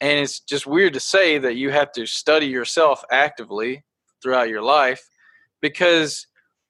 And 0.00 0.18
it's 0.18 0.40
just 0.40 0.66
weird 0.66 0.94
to 0.94 1.00
say 1.00 1.38
that 1.38 1.56
you 1.56 1.70
have 1.70 1.92
to 1.92 2.06
study 2.06 2.46
yourself 2.46 3.04
actively 3.10 3.84
throughout 4.22 4.48
your 4.48 4.62
life 4.62 5.06
because 5.64 6.26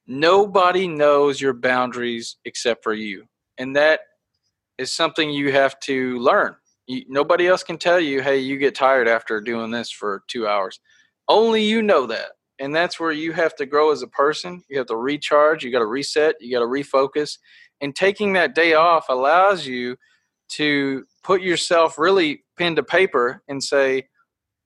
nobody 0.07 0.87
knows 0.87 1.41
your 1.41 1.53
boundaries 1.53 2.37
except 2.45 2.85
for 2.85 2.95
you 2.95 3.25
and 3.59 3.75
that 3.77 4.01
is 4.79 4.93
something 4.93 5.31
you 5.31 5.53
have 5.53 5.79
to 5.81 6.19
learn. 6.19 6.55
You, 6.87 7.05
nobody 7.09 7.47
else 7.49 7.63
can 7.63 7.79
tell 7.79 8.01
you, 8.01 8.21
hey, 8.23 8.39
you 8.39 8.59
get 8.59 8.75
tired 8.75 9.09
after 9.09 9.41
doing 9.41 9.71
this 9.71 9.91
for 9.91 10.23
two 10.29 10.47
hours. 10.47 10.81
Only 11.29 11.65
you 11.65 11.83
know 11.83 12.07
that. 12.07 12.33
And 12.61 12.75
that's 12.75 13.01
where 13.01 13.13
you 13.13 13.33
have 13.33 13.57
to 13.57 13.67
grow 13.67 13.91
as 13.91 14.03
a 14.03 14.09
person. 14.09 14.63
You 14.69 14.79
have 14.79 14.87
to 14.89 14.97
recharge, 14.97 15.65
you 15.65 15.73
got 15.73 15.81
to 15.81 15.87
reset, 15.87 16.37
you 16.41 16.53
got 16.53 16.61
to 16.61 16.67
refocus. 16.67 17.39
And 17.81 17.95
taking 17.97 18.33
that 18.35 18.55
day 18.55 18.75
off 18.75 19.07
allows 19.09 19.67
you 19.67 19.97
to 20.51 21.05
put 21.25 21.43
yourself 21.43 21.99
really 21.99 22.45
pen 22.57 22.77
to 22.77 22.83
paper 22.83 23.43
and 23.49 23.63
say, 23.63 24.09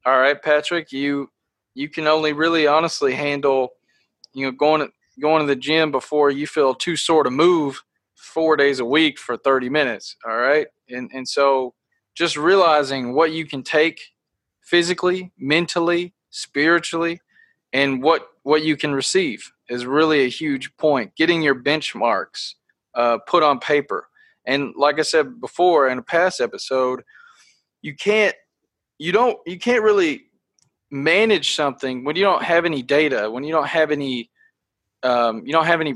all 0.04 0.18
right, 0.18 0.40
Patrick, 0.40 0.92
you 0.92 1.28
you 1.75 1.88
can 1.88 2.08
only 2.08 2.32
really 2.32 2.66
honestly 2.66 3.14
handle, 3.14 3.70
you 4.32 4.47
know, 4.47 4.52
going 4.52 4.90
going 5.20 5.40
to 5.40 5.47
the 5.47 5.56
gym 5.56 5.90
before 5.90 6.30
you 6.30 6.47
feel 6.47 6.75
too 6.75 6.97
sore 6.97 7.25
to 7.25 7.30
move 7.30 7.82
four 8.14 8.56
days 8.56 8.80
a 8.80 8.85
week 8.85 9.18
for 9.18 9.37
30 9.37 9.68
minutes. 9.68 10.16
All 10.26 10.37
right. 10.37 10.66
And, 10.88 11.11
and 11.12 11.28
so 11.28 11.75
just 12.14 12.37
realizing 12.37 13.14
what 13.14 13.32
you 13.32 13.47
can 13.47 13.62
take 13.62 14.00
physically, 14.62 15.32
mentally, 15.38 16.14
spiritually, 16.30 17.20
and 17.73 18.02
what, 18.02 18.28
what 18.42 18.62
you 18.62 18.76
can 18.76 18.94
receive 18.94 19.52
is 19.68 19.87
really 19.87 20.25
a 20.25 20.28
huge 20.28 20.75
point. 20.76 21.14
Getting 21.16 21.42
your 21.42 21.54
benchmarks 21.54 22.54
uh, 22.94 23.18
put 23.26 23.42
on 23.42 23.61
paper. 23.61 24.08
And 24.47 24.73
like 24.76 24.99
I 24.99 25.02
said 25.02 25.40
before 25.40 25.88
in 25.88 25.99
a 25.99 26.02
past 26.02 26.40
episode, 26.40 27.02
you 27.82 27.94
can't, 27.94 28.35
you 28.99 29.12
don't, 29.12 29.38
you 29.47 29.58
can't 29.58 29.82
really 29.82 30.23
manage 30.90 31.54
something 31.54 32.04
when 32.04 32.16
you 32.16 32.23
don't 32.23 32.42
have 32.42 32.64
any 32.64 32.83
data, 32.83 33.30
when 33.30 33.45
you 33.45 33.52
don't 33.52 33.66
have 33.66 33.90
any, 33.90 34.30
um, 35.02 35.42
you 35.45 35.52
don't 35.52 35.66
have 35.66 35.80
any 35.80 35.95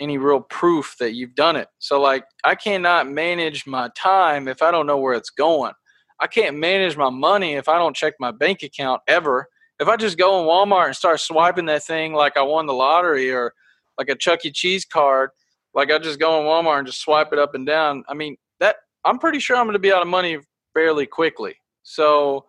any 0.00 0.16
real 0.16 0.40
proof 0.40 0.96
that 0.98 1.12
you've 1.12 1.34
done 1.34 1.56
it. 1.56 1.68
So 1.78 2.00
like 2.00 2.24
I 2.44 2.54
cannot 2.54 3.08
manage 3.08 3.66
my 3.66 3.90
time 3.94 4.48
if 4.48 4.62
I 4.62 4.70
don't 4.70 4.86
know 4.86 4.96
where 4.96 5.12
it's 5.14 5.30
going. 5.30 5.72
I 6.18 6.26
can't 6.26 6.56
manage 6.56 6.96
my 6.96 7.10
money 7.10 7.54
if 7.54 7.68
I 7.68 7.78
don't 7.78 7.94
check 7.94 8.14
my 8.18 8.30
bank 8.30 8.62
account 8.62 9.02
ever. 9.06 9.46
If 9.78 9.88
I 9.88 9.96
just 9.96 10.18
go 10.18 10.40
in 10.40 10.46
Walmart 10.46 10.86
and 10.86 10.96
start 10.96 11.20
swiping 11.20 11.66
that 11.66 11.84
thing 11.84 12.12
like 12.12 12.36
I 12.36 12.42
won 12.42 12.66
the 12.66 12.74
lottery 12.74 13.30
or 13.30 13.52
like 13.98 14.08
a 14.08 14.14
Chuck 14.14 14.44
E. 14.44 14.50
Cheese 14.50 14.84
card, 14.84 15.30
like 15.74 15.90
I 15.90 15.98
just 15.98 16.18
go 16.18 16.40
in 16.40 16.46
Walmart 16.46 16.78
and 16.78 16.86
just 16.86 17.00
swipe 17.00 17.32
it 17.32 17.38
up 17.38 17.54
and 17.54 17.66
down. 17.66 18.04
I 18.08 18.14
mean, 18.14 18.36
that 18.58 18.76
I'm 19.04 19.18
pretty 19.18 19.38
sure 19.38 19.56
I'm 19.56 19.64
going 19.66 19.74
to 19.74 19.78
be 19.78 19.92
out 19.92 20.02
of 20.02 20.08
money 20.08 20.38
fairly 20.74 21.06
quickly. 21.06 21.54
So 21.82 22.44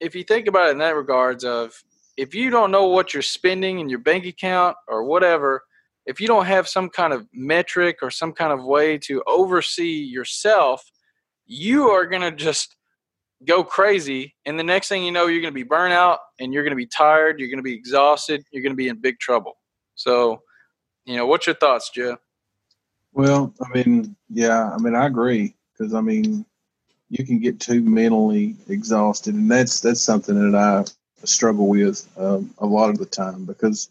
if 0.00 0.14
you 0.14 0.24
think 0.24 0.46
about 0.46 0.68
it 0.68 0.72
in 0.72 0.78
that 0.78 0.96
regards 0.96 1.44
of 1.44 1.72
if 2.16 2.34
you 2.34 2.50
don't 2.50 2.70
know 2.70 2.88
what 2.88 3.12
you're 3.12 3.22
spending 3.22 3.80
in 3.80 3.88
your 3.88 3.98
bank 3.98 4.26
account 4.26 4.76
or 4.88 5.04
whatever, 5.04 5.62
if 6.06 6.20
you 6.20 6.26
don't 6.26 6.46
have 6.46 6.68
some 6.68 6.88
kind 6.88 7.12
of 7.12 7.26
metric 7.32 7.98
or 8.02 8.10
some 8.10 8.32
kind 8.32 8.52
of 8.52 8.64
way 8.64 8.98
to 8.98 9.22
oversee 9.26 10.02
yourself, 10.04 10.84
you 11.46 11.88
are 11.88 12.06
going 12.06 12.22
to 12.22 12.30
just 12.30 12.76
go 13.44 13.64
crazy. 13.64 14.34
And 14.46 14.58
the 14.58 14.64
next 14.64 14.88
thing 14.88 15.04
you 15.04 15.12
know, 15.12 15.26
you're 15.26 15.40
going 15.40 15.52
to 15.52 15.54
be 15.54 15.62
burnt 15.62 15.92
out 15.92 16.20
and 16.38 16.52
you're 16.52 16.62
going 16.62 16.72
to 16.72 16.76
be 16.76 16.86
tired. 16.86 17.38
You're 17.38 17.48
going 17.48 17.58
to 17.58 17.62
be 17.62 17.74
exhausted. 17.74 18.44
You're 18.52 18.62
going 18.62 18.72
to 18.72 18.76
be 18.76 18.88
in 18.88 19.00
big 19.00 19.18
trouble. 19.18 19.54
So, 19.94 20.42
you 21.04 21.16
know, 21.16 21.26
what's 21.26 21.46
your 21.46 21.56
thoughts, 21.56 21.90
Joe? 21.90 22.16
Well, 23.12 23.54
I 23.62 23.68
mean, 23.76 24.16
yeah, 24.28 24.70
I 24.70 24.78
mean, 24.78 24.94
I 24.94 25.06
agree 25.06 25.54
because 25.72 25.94
I 25.94 26.00
mean, 26.00 26.44
you 27.10 27.24
can 27.24 27.38
get 27.38 27.60
too 27.60 27.82
mentally 27.82 28.56
exhausted, 28.68 29.34
and 29.34 29.50
that's 29.50 29.80
that's 29.80 30.00
something 30.00 30.52
that 30.52 30.58
I 30.58 30.84
struggle 31.26 31.68
with 31.68 32.06
um, 32.16 32.54
a 32.58 32.66
lot 32.66 32.90
of 32.90 32.98
the 32.98 33.06
time 33.06 33.44
because 33.44 33.90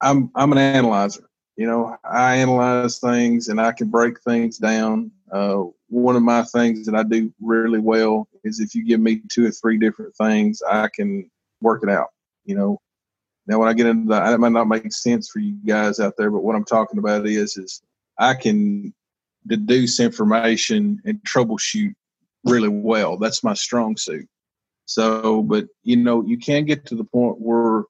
I'm 0.00 0.30
I'm 0.34 0.52
an 0.52 0.58
analyzer. 0.58 1.28
You 1.56 1.66
know, 1.66 1.96
I 2.04 2.36
analyze 2.36 2.98
things 3.00 3.48
and 3.48 3.60
I 3.60 3.72
can 3.72 3.88
break 3.88 4.20
things 4.20 4.58
down. 4.58 5.10
Uh, 5.32 5.64
one 5.88 6.14
of 6.14 6.22
my 6.22 6.42
things 6.44 6.86
that 6.86 6.94
I 6.94 7.02
do 7.02 7.32
really 7.40 7.80
well 7.80 8.28
is 8.44 8.60
if 8.60 8.74
you 8.74 8.84
give 8.84 9.00
me 9.00 9.22
two 9.28 9.46
or 9.46 9.50
three 9.50 9.76
different 9.76 10.14
things, 10.14 10.62
I 10.62 10.88
can 10.94 11.28
work 11.60 11.82
it 11.82 11.88
out. 11.88 12.08
You 12.44 12.54
know, 12.54 12.80
now 13.48 13.58
when 13.58 13.68
I 13.68 13.72
get 13.72 13.86
into 13.86 14.08
that, 14.10 14.32
it 14.32 14.38
might 14.38 14.52
not 14.52 14.68
make 14.68 14.92
sense 14.92 15.28
for 15.28 15.40
you 15.40 15.58
guys 15.66 15.98
out 15.98 16.14
there, 16.16 16.30
but 16.30 16.44
what 16.44 16.54
I'm 16.54 16.64
talking 16.64 16.98
about 16.98 17.26
is 17.26 17.56
is 17.56 17.82
I 18.18 18.34
can 18.34 18.94
deduce 19.48 20.00
information 20.00 21.00
and 21.04 21.20
troubleshoot 21.22 21.94
really 22.44 22.68
well. 22.68 23.16
That's 23.16 23.42
my 23.42 23.54
strong 23.54 23.96
suit. 23.96 24.28
So, 24.86 25.42
but 25.42 25.66
you 25.82 25.96
know, 25.96 26.24
you 26.24 26.38
can 26.38 26.64
get 26.64 26.86
to 26.86 26.94
the 26.94 27.04
point 27.04 27.40
where 27.40 27.84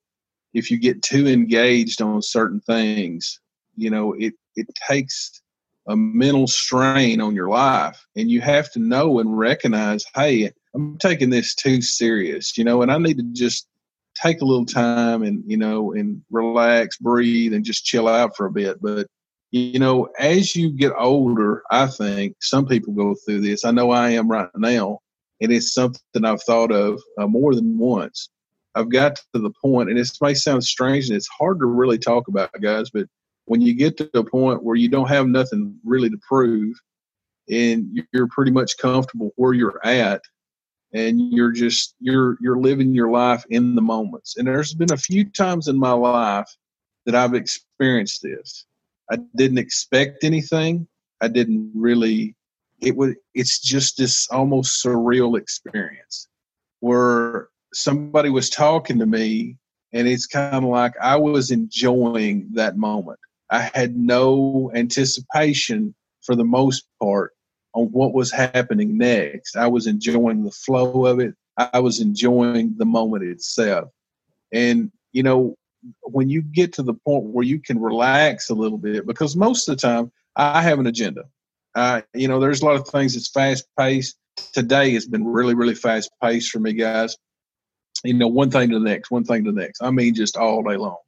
if 0.54 0.70
you 0.70 0.78
get 0.78 1.02
too 1.02 1.26
engaged 1.26 2.02
on 2.02 2.22
certain 2.22 2.60
things, 2.60 3.40
you 3.76 3.90
know, 3.90 4.14
it 4.14 4.34
it 4.56 4.66
takes 4.88 5.40
a 5.86 5.96
mental 5.96 6.46
strain 6.46 7.20
on 7.20 7.34
your 7.34 7.48
life, 7.48 8.04
and 8.16 8.30
you 8.30 8.40
have 8.40 8.70
to 8.72 8.78
know 8.78 9.20
and 9.20 9.38
recognize, 9.38 10.04
hey, 10.14 10.50
I'm 10.74 10.98
taking 10.98 11.30
this 11.30 11.54
too 11.54 11.80
serious, 11.80 12.58
you 12.58 12.64
know, 12.64 12.82
and 12.82 12.90
I 12.90 12.98
need 12.98 13.18
to 13.18 13.24
just 13.32 13.68
take 14.14 14.40
a 14.40 14.44
little 14.44 14.66
time 14.66 15.22
and 15.22 15.42
you 15.46 15.56
know 15.56 15.92
and 15.92 16.22
relax, 16.30 16.96
breathe, 16.98 17.52
and 17.54 17.64
just 17.64 17.84
chill 17.84 18.08
out 18.08 18.36
for 18.36 18.46
a 18.46 18.50
bit. 18.50 18.80
But 18.82 19.06
you 19.50 19.78
know, 19.78 20.08
as 20.18 20.54
you 20.54 20.70
get 20.70 20.92
older, 20.98 21.62
I 21.70 21.86
think 21.86 22.36
some 22.40 22.66
people 22.66 22.92
go 22.92 23.14
through 23.14 23.40
this. 23.40 23.64
I 23.64 23.70
know 23.70 23.90
I 23.90 24.10
am 24.10 24.30
right 24.30 24.48
now, 24.56 25.00
and 25.40 25.52
it's 25.52 25.72
something 25.72 26.24
I've 26.24 26.42
thought 26.42 26.70
of 26.70 27.00
uh, 27.18 27.26
more 27.26 27.54
than 27.54 27.78
once. 27.78 28.28
I've 28.74 28.90
got 28.90 29.16
to 29.34 29.40
the 29.40 29.52
point, 29.62 29.90
and 29.90 29.98
it 29.98 30.08
may 30.20 30.34
sound 30.34 30.64
strange 30.64 31.08
and 31.08 31.16
it's 31.16 31.28
hard 31.28 31.58
to 31.60 31.66
really 31.66 31.98
talk 31.98 32.28
about, 32.28 32.50
guys, 32.60 32.90
but 32.90 33.06
when 33.46 33.62
you 33.62 33.74
get 33.74 33.96
to 33.96 34.10
a 34.14 34.24
point 34.24 34.62
where 34.62 34.76
you 34.76 34.88
don't 34.88 35.08
have 35.08 35.26
nothing 35.26 35.74
really 35.84 36.10
to 36.10 36.18
prove 36.28 36.76
and 37.48 37.98
you're 38.12 38.28
pretty 38.28 38.50
much 38.50 38.76
comfortable 38.76 39.32
where 39.36 39.54
you're 39.54 39.80
at 39.84 40.20
and 40.92 41.32
you're 41.32 41.50
just 41.50 41.94
you're 41.98 42.36
you're 42.42 42.58
living 42.58 42.94
your 42.94 43.10
life 43.10 43.44
in 43.48 43.74
the 43.74 43.80
moments 43.80 44.36
and 44.36 44.46
there's 44.46 44.74
been 44.74 44.92
a 44.92 44.98
few 44.98 45.24
times 45.24 45.66
in 45.66 45.78
my 45.78 45.92
life 45.92 46.48
that 47.06 47.14
I've 47.14 47.34
experienced 47.34 48.22
this 48.22 48.66
I 49.10 49.18
didn't 49.36 49.58
expect 49.58 50.24
anything 50.24 50.86
I 51.20 51.28
didn't 51.28 51.72
really 51.74 52.34
it 52.80 52.96
was 52.96 53.14
it's 53.34 53.58
just 53.58 53.98
this 53.98 54.28
almost 54.30 54.84
surreal 54.84 55.38
experience 55.38 56.28
where 56.80 57.48
somebody 57.72 58.30
was 58.30 58.50
talking 58.50 58.98
to 58.98 59.06
me 59.06 59.56
and 59.92 60.06
it's 60.06 60.26
kind 60.26 60.64
of 60.64 60.70
like 60.70 60.92
I 61.00 61.16
was 61.16 61.50
enjoying 61.50 62.48
that 62.52 62.76
moment. 62.76 63.18
I 63.50 63.70
had 63.74 63.96
no 63.96 64.70
anticipation 64.74 65.94
for 66.22 66.36
the 66.36 66.44
most 66.44 66.86
part 67.02 67.32
on 67.74 67.86
what 67.86 68.12
was 68.12 68.30
happening 68.30 68.98
next. 68.98 69.56
I 69.56 69.66
was 69.66 69.86
enjoying 69.86 70.44
the 70.44 70.50
flow 70.50 71.06
of 71.06 71.20
it. 71.20 71.34
I 71.56 71.80
was 71.80 72.00
enjoying 72.00 72.74
the 72.76 72.84
moment 72.84 73.24
itself. 73.24 73.88
And, 74.52 74.92
you 75.12 75.22
know, 75.22 75.56
when 76.02 76.28
you 76.28 76.42
get 76.42 76.72
to 76.74 76.82
the 76.82 76.94
point 76.94 77.24
where 77.24 77.44
you 77.44 77.60
can 77.60 77.80
relax 77.80 78.50
a 78.50 78.54
little 78.54 78.78
bit, 78.78 79.06
because 79.06 79.36
most 79.36 79.68
of 79.68 79.76
the 79.76 79.80
time 79.80 80.10
I 80.36 80.62
have 80.62 80.78
an 80.78 80.86
agenda. 80.86 81.24
Uh, 81.74 82.02
you 82.14 82.28
know, 82.28 82.40
there's 82.40 82.62
a 82.62 82.64
lot 82.64 82.76
of 82.76 82.88
things 82.88 83.14
that's 83.14 83.30
fast 83.30 83.66
paced. 83.78 84.16
Today 84.52 84.94
has 84.94 85.06
been 85.06 85.24
really, 85.24 85.54
really 85.54 85.74
fast 85.74 86.10
paced 86.22 86.50
for 86.50 86.60
me, 86.60 86.72
guys. 86.72 87.16
You 88.04 88.14
know, 88.14 88.28
one 88.28 88.50
thing 88.50 88.70
to 88.70 88.78
the 88.78 88.84
next, 88.84 89.10
one 89.10 89.24
thing 89.24 89.44
to 89.44 89.52
the 89.52 89.60
next. 89.60 89.82
I 89.82 89.90
mean, 89.90 90.14
just 90.14 90.36
all 90.36 90.62
day 90.62 90.76
long. 90.76 90.98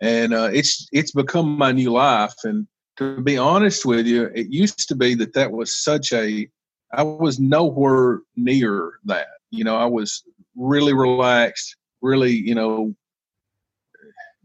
And 0.00 0.32
uh, 0.32 0.50
it's 0.52 0.88
it's 0.92 1.12
become 1.12 1.56
my 1.56 1.72
new 1.72 1.90
life. 1.90 2.34
And 2.44 2.66
to 2.96 3.20
be 3.20 3.36
honest 3.38 3.84
with 3.84 4.06
you, 4.06 4.30
it 4.34 4.48
used 4.48 4.88
to 4.88 4.94
be 4.94 5.14
that 5.16 5.34
that 5.34 5.52
was 5.52 5.76
such 5.76 6.12
a 6.12 6.48
I 6.92 7.02
was 7.02 7.40
nowhere 7.40 8.20
near 8.36 8.92
that. 9.04 9.26
You 9.50 9.64
know, 9.64 9.76
I 9.76 9.86
was 9.86 10.22
really 10.56 10.92
relaxed, 10.92 11.76
really, 12.00 12.32
you 12.32 12.54
know, 12.54 12.94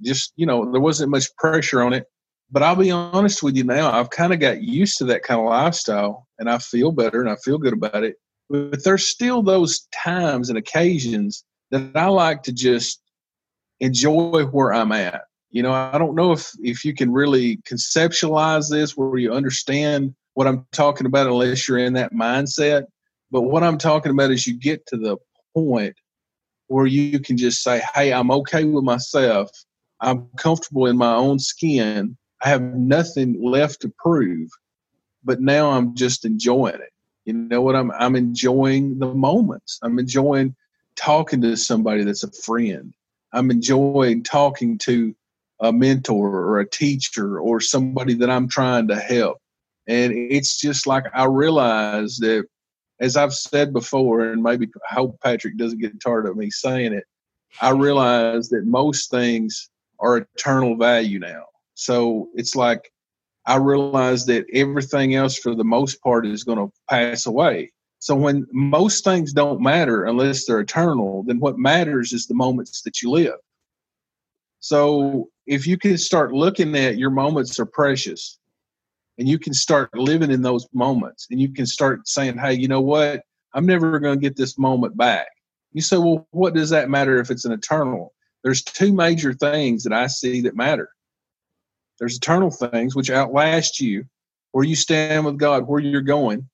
just 0.02 0.34
you 0.36 0.46
know, 0.46 0.72
there 0.72 0.82
wasn't 0.82 1.12
much 1.12 1.36
pressure 1.36 1.82
on 1.82 1.94
it 1.94 2.08
but 2.50 2.64
I'll 2.64 2.76
be 2.76 2.92
honest 2.92 3.44
with 3.44 3.58
you 3.58 3.64
now, 3.64 3.92
I've 3.92 4.10
kind 4.10 4.34
of 4.34 4.40
got 4.40 4.64
used 4.64 4.98
to 5.00 5.06
that 5.06 5.24
kind 5.24 5.40
of 5.40 5.48
lifestyle 5.48 6.28
and 6.40 6.50
I 6.50 6.60
feel 6.60 6.92
better 6.92 7.20
and 7.20 7.30
I 7.30 7.36
feel 7.36 7.58
good 7.58 7.74
about 7.74 8.04
it. 8.04 8.16
But 8.50 8.84
there's 8.84 9.06
still 9.06 9.44
those 9.44 9.88
times 9.94 10.50
and 10.50 10.58
occasions 10.58 11.44
that 11.72 11.92
I 11.96 12.08
like 12.08 12.44
to 12.44 12.54
just 12.54 13.02
enjoy 13.82 14.46
where 14.46 14.74
I'm 14.74 14.94
at. 14.94 15.24
You 15.52 15.64
know, 15.64 15.74
I 15.74 15.98
don't 15.98 16.16
know 16.16 16.32
if, 16.32 16.50
if 16.62 16.86
you 16.86 16.94
can 16.94 17.12
really 17.12 17.58
conceptualize 17.70 18.70
this 18.70 18.96
where 18.96 19.18
you 19.18 19.34
understand 19.34 20.16
what 20.36 20.48
I'm 20.48 20.66
talking 20.72 21.08
about 21.08 21.28
unless 21.28 21.68
you're 21.68 21.80
in 21.80 21.94
that 21.94 22.14
mindset. 22.14 22.86
But 23.30 23.42
what 23.42 23.64
I'm 23.64 23.78
talking 23.78 24.12
about 24.12 24.32
is 24.32 24.48
you 24.48 24.58
get 24.58 24.86
to 24.88 24.98
the 24.98 25.18
point 25.54 25.96
where 26.68 26.86
you 26.86 27.20
can 27.20 27.36
just 27.36 27.62
say, 27.62 27.82
Hey, 27.94 28.14
I'm 28.14 28.32
okay 28.32 28.64
with 28.64 28.86
myself. 28.86 29.50
I'm 30.00 30.30
comfortable 30.38 30.88
in 30.88 30.98
my 30.98 31.14
own 31.14 31.40
skin 31.40 32.18
I 32.44 32.50
have 32.50 32.62
nothing 32.62 33.42
left 33.42 33.82
to 33.82 33.94
prove, 33.98 34.50
but 35.24 35.42
now 35.42 35.72
I'm 35.72 35.96
just 35.96 36.26
enjoying 36.26 36.76
it. 36.76 36.92
You 37.26 37.34
know 37.34 37.62
what? 37.62 37.76
I'm 37.76 37.92
I'm 37.92 38.16
enjoying 38.16 39.00
the 39.00 39.14
moments. 39.14 39.80
I'm 39.82 40.00
enjoying 40.00 40.56
talking 40.96 41.42
to 41.42 41.58
somebody 41.58 42.04
that's 42.04 42.24
a 42.24 42.32
friend. 42.32 42.94
I'm 43.34 43.52
enjoying 43.52 44.24
talking 44.24 44.78
to 44.80 45.16
a 45.60 45.74
mentor 45.74 46.30
or 46.30 46.60
a 46.60 46.70
teacher 46.70 47.40
or 47.40 47.60
somebody 47.60 48.14
that 48.16 48.30
I'm 48.30 48.48
trying 48.48 48.88
to 48.90 48.96
help. 48.96 49.40
And 49.88 50.14
it's 50.14 50.58
just 50.60 50.86
like 50.86 51.06
I 51.14 51.26
realize 51.26 52.18
that, 52.18 52.46
as 53.00 53.18
I've 53.18 53.34
said 53.34 53.74
before, 53.74 54.22
and 54.22 54.44
maybe 54.44 54.68
I 54.90 54.94
hope 54.94 55.20
Patrick 55.22 55.58
doesn't 55.58 55.82
get 55.82 56.00
tired 56.00 56.28
of 56.28 56.38
me 56.38 56.50
saying 56.52 56.94
it, 56.94 57.06
I 57.62 57.72
realize 57.72 58.50
that 58.50 58.66
most 58.66 59.10
things 59.10 59.70
are 60.00 60.18
eternal 60.18 60.76
value 60.76 61.20
now. 61.20 61.44
So 61.76 62.30
it's 62.36 62.56
like 62.56 62.92
I 63.46 63.56
realize 63.56 64.26
that 64.26 64.46
everything 64.54 65.16
else, 65.16 65.38
for 65.38 65.56
the 65.56 65.64
most 65.64 66.02
part, 66.02 66.26
is 66.26 66.44
going 66.44 66.58
to 66.58 66.72
pass 66.90 67.26
away. 67.26 67.72
So 68.00 68.16
when 68.16 68.46
most 68.52 69.04
things 69.04 69.34
don't 69.34 69.62
matter 69.62 70.06
unless 70.06 70.46
they're 70.46 70.60
eternal, 70.60 71.24
then 71.24 71.40
what 71.40 71.58
matters 71.58 72.14
is 72.14 72.28
the 72.28 72.36
moments 72.36 72.82
that 72.84 73.02
you 73.02 73.10
live. 73.10 73.38
So 74.60 75.30
if 75.46 75.66
you 75.66 75.78
can 75.78 75.98
start 75.98 76.34
looking 76.34 76.76
at 76.76 76.98
your 76.98 77.10
moments 77.10 77.60
are 77.60 77.66
precious 77.66 78.38
and 79.18 79.28
you 79.28 79.40
can 79.40 79.54
start 79.54 79.96
living 79.98 80.30
in 80.30 80.42
those 80.42 80.68
moments 80.74 81.28
and 81.32 81.40
you 81.40 81.52
can 81.54 81.66
start 81.66 82.08
saying, 82.08 82.38
hey, 82.38 82.54
you 82.54 82.68
know 82.68 82.82
what? 82.82 83.22
I'm 83.54 83.66
never 83.66 83.98
going 84.00 84.20
to 84.20 84.22
get 84.22 84.36
this 84.36 84.60
moment 84.60 84.98
back. 84.98 85.28
You 85.72 85.82
say, 85.82 85.98
well, 85.98 86.28
what 86.32 86.54
does 86.54 86.70
that 86.72 86.90
matter 86.90 87.20
if 87.20 87.32
it's 87.32 87.46
an 87.46 87.52
eternal? 87.52 88.14
There's 88.48 88.64
two 88.64 88.94
major 88.94 89.34
things 89.34 89.84
that 89.84 89.92
I 89.92 90.08
see 90.08 90.40
that 90.44 90.56
matter. 90.56 90.88
There's 92.00 92.16
eternal 92.16 92.50
things 92.50 92.96
which 92.96 93.10
outlast 93.10 93.82
you, 93.82 94.06
where 94.54 94.64
you 94.64 94.74
stand 94.74 95.26
with 95.26 95.38
God, 95.38 95.68
where 95.68 95.82
you're 95.82 96.00
going. 96.00 96.48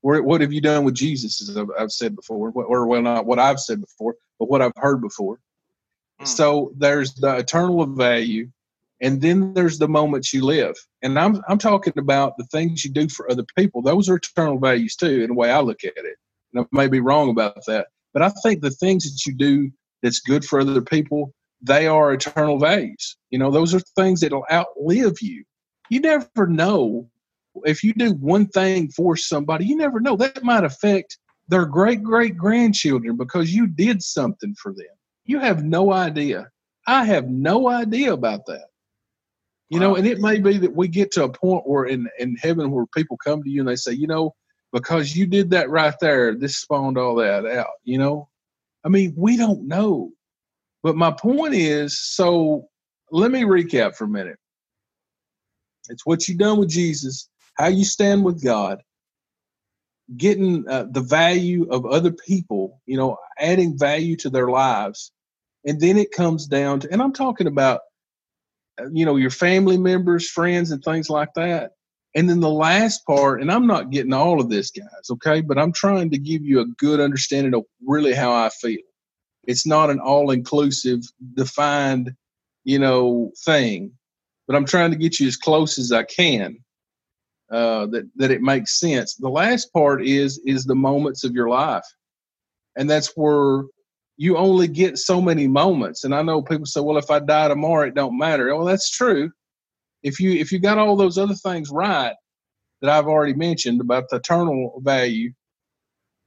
Where, 0.00 0.20
what 0.20 0.40
have 0.40 0.52
you 0.52 0.60
done 0.60 0.82
with 0.82 0.96
Jesus, 0.96 1.48
as 1.48 1.56
I've, 1.56 1.68
I've 1.78 1.92
said 1.92 2.16
before, 2.16 2.50
or 2.50 2.88
well, 2.88 3.02
not 3.02 3.24
what 3.24 3.38
I've 3.38 3.60
said 3.60 3.80
before, 3.80 4.16
but 4.40 4.50
what 4.50 4.62
I've 4.62 4.72
heard 4.74 5.00
before. 5.00 5.38
Mm. 6.20 6.26
So 6.26 6.72
there's 6.76 7.14
the 7.14 7.36
eternal 7.36 7.86
value, 7.86 8.50
and 9.00 9.20
then 9.20 9.54
there's 9.54 9.78
the 9.78 9.86
moments 9.86 10.34
you 10.34 10.44
live. 10.44 10.74
And 11.02 11.16
I'm 11.20 11.40
I'm 11.48 11.58
talking 11.58 11.96
about 11.98 12.36
the 12.36 12.46
things 12.46 12.84
you 12.84 12.90
do 12.90 13.08
for 13.08 13.30
other 13.30 13.44
people. 13.56 13.80
Those 13.80 14.08
are 14.08 14.16
eternal 14.16 14.58
values 14.58 14.96
too, 14.96 15.22
in 15.22 15.28
the 15.28 15.34
way 15.34 15.52
I 15.52 15.60
look 15.60 15.84
at 15.84 15.92
it. 15.96 16.16
And 16.52 16.64
I 16.64 16.66
may 16.72 16.88
be 16.88 16.98
wrong 16.98 17.30
about 17.30 17.64
that, 17.68 17.86
but 18.12 18.22
I 18.22 18.32
think 18.42 18.60
the 18.60 18.72
things 18.72 19.04
that 19.04 19.24
you 19.24 19.36
do 19.36 19.70
that's 20.02 20.20
good 20.20 20.44
for 20.44 20.60
other 20.60 20.82
people 20.82 21.32
they 21.62 21.86
are 21.86 22.12
eternal 22.12 22.58
values. 22.58 23.16
You 23.30 23.38
know, 23.38 23.50
those 23.50 23.74
are 23.74 23.80
things 23.80 24.20
that'll 24.20 24.46
outlive 24.50 25.20
you. 25.20 25.44
You 25.90 26.00
never 26.00 26.46
know 26.46 27.08
if 27.64 27.82
you 27.82 27.92
do 27.92 28.12
one 28.14 28.46
thing 28.46 28.90
for 28.90 29.16
somebody, 29.16 29.66
you 29.66 29.76
never 29.76 30.00
know 30.00 30.16
that 30.16 30.42
might 30.42 30.64
affect 30.64 31.18
their 31.48 31.66
great 31.66 32.02
great 32.02 32.36
grandchildren 32.36 33.16
because 33.16 33.52
you 33.52 33.66
did 33.66 34.02
something 34.02 34.54
for 34.54 34.72
them. 34.72 34.86
You 35.24 35.40
have 35.40 35.64
no 35.64 35.92
idea. 35.92 36.48
I 36.86 37.04
have 37.04 37.28
no 37.28 37.68
idea 37.68 38.12
about 38.12 38.46
that. 38.46 38.66
You 39.68 39.78
know, 39.78 39.94
and 39.94 40.06
it 40.06 40.18
may 40.18 40.40
be 40.40 40.58
that 40.58 40.74
we 40.74 40.88
get 40.88 41.12
to 41.12 41.24
a 41.24 41.32
point 41.32 41.62
where 41.64 41.84
in, 41.84 42.08
in 42.18 42.34
heaven 42.36 42.72
where 42.72 42.86
people 42.86 43.16
come 43.16 43.42
to 43.42 43.50
you 43.50 43.60
and 43.60 43.68
they 43.68 43.76
say, 43.76 43.92
you 43.92 44.08
know, 44.08 44.34
because 44.72 45.14
you 45.14 45.26
did 45.26 45.50
that 45.50 45.70
right 45.70 45.94
there, 46.00 46.34
this 46.34 46.56
spawned 46.56 46.98
all 46.98 47.14
that 47.16 47.46
out, 47.46 47.74
you 47.84 47.98
know? 47.98 48.29
I 48.84 48.88
mean, 48.90 49.14
we 49.16 49.36
don't 49.36 49.68
know. 49.68 50.12
But 50.82 50.96
my 50.96 51.12
point 51.12 51.54
is 51.54 52.00
so 52.00 52.68
let 53.12 53.30
me 53.30 53.42
recap 53.42 53.96
for 53.96 54.04
a 54.04 54.08
minute. 54.08 54.38
It's 55.90 56.06
what 56.06 56.28
you've 56.28 56.38
done 56.38 56.58
with 56.58 56.70
Jesus, 56.70 57.28
how 57.54 57.68
you 57.68 57.84
stand 57.84 58.24
with 58.24 58.42
God. 58.42 58.80
getting 60.16 60.68
uh, 60.68 60.86
the 60.90 61.00
value 61.00 61.68
of 61.70 61.86
other 61.86 62.12
people, 62.12 62.80
you 62.86 62.96
know, 62.96 63.18
adding 63.38 63.78
value 63.78 64.16
to 64.16 64.30
their 64.30 64.48
lives. 64.48 65.12
And 65.66 65.80
then 65.80 65.96
it 65.98 66.12
comes 66.12 66.46
down 66.46 66.80
to, 66.80 66.92
and 66.92 67.02
I'm 67.02 67.12
talking 67.12 67.46
about, 67.46 67.80
uh, 68.80 68.86
you 68.92 69.06
know, 69.06 69.16
your 69.16 69.30
family 69.30 69.78
members, 69.78 70.28
friends, 70.30 70.70
and 70.70 70.82
things 70.82 71.10
like 71.10 71.34
that. 71.34 71.72
And 72.14 72.28
then 72.28 72.40
the 72.40 72.50
last 72.50 73.06
part, 73.06 73.40
and 73.40 73.52
I'm 73.52 73.66
not 73.66 73.90
getting 73.90 74.12
all 74.12 74.40
of 74.40 74.50
this, 74.50 74.70
guys, 74.70 75.10
okay, 75.12 75.40
but 75.40 75.58
I'm 75.58 75.72
trying 75.72 76.10
to 76.10 76.18
give 76.18 76.42
you 76.44 76.60
a 76.60 76.66
good 76.66 77.00
understanding 77.00 77.54
of 77.54 77.64
really 77.86 78.12
how 78.14 78.32
I 78.32 78.48
feel. 78.48 78.80
It's 79.44 79.66
not 79.66 79.90
an 79.90 80.00
all 80.00 80.30
inclusive, 80.30 81.00
defined, 81.34 82.12
you 82.64 82.78
know, 82.78 83.30
thing, 83.44 83.92
but 84.46 84.56
I'm 84.56 84.66
trying 84.66 84.90
to 84.90 84.96
get 84.96 85.20
you 85.20 85.28
as 85.28 85.36
close 85.36 85.78
as 85.78 85.92
I 85.92 86.02
can 86.02 86.58
uh, 87.50 87.86
that 87.86 88.08
that 88.16 88.30
it 88.30 88.42
makes 88.42 88.78
sense. 88.78 89.14
The 89.14 89.28
last 89.28 89.72
part 89.72 90.04
is 90.04 90.40
is 90.44 90.64
the 90.64 90.74
moments 90.74 91.24
of 91.24 91.32
your 91.32 91.48
life, 91.48 91.84
and 92.76 92.88
that's 92.88 93.12
where 93.16 93.64
you 94.16 94.36
only 94.36 94.68
get 94.68 94.98
so 94.98 95.20
many 95.20 95.48
moments. 95.48 96.04
And 96.04 96.14
I 96.14 96.22
know 96.22 96.42
people 96.42 96.66
say, 96.66 96.80
"Well, 96.80 96.98
if 96.98 97.10
I 97.10 97.18
die 97.18 97.48
tomorrow, 97.48 97.88
it 97.88 97.94
don't 97.94 98.18
matter." 98.18 98.54
Well, 98.54 98.66
that's 98.66 98.90
true. 98.90 99.30
If 100.02 100.20
you 100.20 100.32
if 100.32 100.52
you 100.52 100.58
got 100.58 100.78
all 100.78 100.96
those 100.96 101.18
other 101.18 101.34
things 101.34 101.70
right 101.70 102.14
that 102.80 102.90
I've 102.90 103.06
already 103.06 103.34
mentioned 103.34 103.80
about 103.80 104.08
the 104.08 104.16
eternal 104.16 104.80
value, 104.82 105.32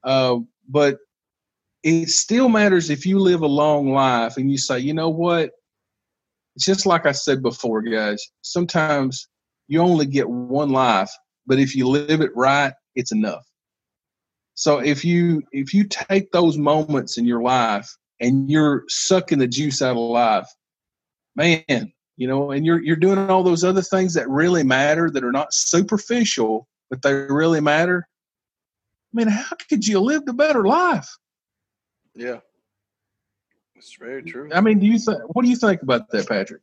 uh, 0.04 0.38
but 0.70 0.98
it 1.84 2.10
still 2.10 2.50
matters 2.50 2.90
if 2.90 3.06
you 3.06 3.20
live 3.20 3.42
a 3.42 3.48
long 3.48 3.92
life 3.92 4.38
and 4.38 4.50
you 4.50 4.58
say, 4.58 4.80
you 4.80 4.94
know 4.94 5.10
what? 5.10 5.52
It's 6.56 6.66
just 6.66 6.86
like 6.86 7.06
I 7.06 7.12
said 7.12 7.42
before, 7.42 7.82
guys. 7.82 8.24
Sometimes 8.42 9.28
you 9.68 9.82
only 9.82 10.06
get 10.06 10.30
one 10.30 10.70
life, 10.70 11.12
but 11.48 11.60
if 11.60 11.76
you 11.76 11.88
live 11.88 12.22
it 12.22 12.32
right, 12.36 12.74
it's 12.96 13.12
enough. 13.12 13.46
So 14.56 14.80
if 14.80 15.04
you 15.04 15.42
if 15.52 15.74
you 15.74 15.86
take 15.86 16.32
those 16.32 16.58
moments 16.58 17.18
in 17.18 17.26
your 17.26 17.42
life 17.42 17.90
and 18.20 18.50
you're 18.50 18.84
sucking 18.88 19.40
the 19.40 19.48
juice 19.48 19.82
out 19.82 19.98
of 19.98 19.98
life, 19.98 20.48
man, 21.36 21.92
you 22.18 22.28
know, 22.28 22.52
and 22.52 22.66
you're 22.66 22.82
you're 22.82 22.96
doing 22.96 23.18
all 23.30 23.44
those 23.44 23.64
other 23.64 23.82
things 23.82 24.14
that 24.14 24.30
really 24.30 24.64
matter 24.64 25.10
that 25.10 25.24
are 25.24 25.32
not 25.32 25.54
superficial, 25.54 26.68
but 26.90 27.02
they 27.02 27.14
really 27.14 27.62
matter. 27.62 28.08
I 29.14 29.18
mean, 29.18 29.28
how 29.28 29.56
could 29.70 29.86
you 29.86 30.00
live 30.00 30.24
a 30.28 30.34
better 30.34 30.66
life? 30.66 31.10
Yeah. 32.16 32.40
It's 33.76 33.96
very 34.00 34.24
true. 34.24 34.50
I 34.54 34.62
mean, 34.62 34.80
do 34.80 34.86
you 34.86 34.98
think 34.98 35.20
what 35.36 35.44
do 35.44 35.50
you 35.50 35.58
think 35.58 35.82
about 35.82 36.10
that, 36.12 36.28
Patrick? 36.28 36.62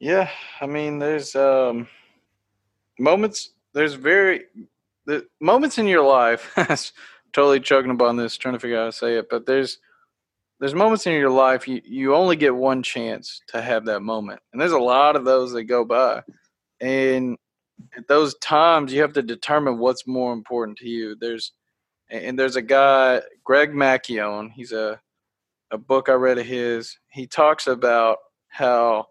Yeah, 0.00 0.28
I 0.60 0.66
mean, 0.66 0.98
there's 0.98 1.36
um, 1.36 1.86
moments. 2.98 3.52
There's 3.72 3.94
very 3.94 4.46
the 5.06 5.26
moments 5.40 5.78
in 5.78 5.86
your 5.86 6.04
life. 6.04 6.52
totally 7.32 7.60
choking 7.60 7.90
upon 7.90 8.16
this, 8.16 8.36
trying 8.36 8.54
to 8.54 8.60
figure 8.60 8.78
out 8.78 8.80
how 8.80 8.86
to 8.86 8.92
say 8.92 9.16
it. 9.16 9.28
But 9.30 9.46
there's 9.46 9.78
there's 10.62 10.76
moments 10.76 11.08
in 11.08 11.12
your 11.14 11.28
life 11.28 11.66
you 11.66 11.82
you 11.84 12.14
only 12.14 12.36
get 12.36 12.54
one 12.54 12.84
chance 12.84 13.40
to 13.48 13.60
have 13.60 13.84
that 13.86 13.98
moment, 14.00 14.38
and 14.52 14.62
there's 14.62 14.70
a 14.70 14.78
lot 14.78 15.16
of 15.16 15.24
those 15.24 15.50
that 15.52 15.64
go 15.64 15.84
by, 15.84 16.22
and 16.80 17.36
at 17.96 18.06
those 18.06 18.36
times 18.36 18.92
you 18.92 19.00
have 19.00 19.12
to 19.14 19.22
determine 19.22 19.78
what's 19.78 20.06
more 20.06 20.32
important 20.32 20.78
to 20.78 20.88
you. 20.88 21.16
There's 21.20 21.50
and 22.10 22.38
there's 22.38 22.54
a 22.54 22.62
guy, 22.62 23.22
Greg 23.42 23.72
McKeown. 23.72 24.52
He's 24.52 24.70
a 24.70 25.00
a 25.72 25.78
book 25.78 26.08
I 26.08 26.12
read 26.12 26.38
of 26.38 26.46
his. 26.46 26.96
He 27.08 27.26
talks 27.26 27.66
about 27.66 28.18
how 28.46 29.06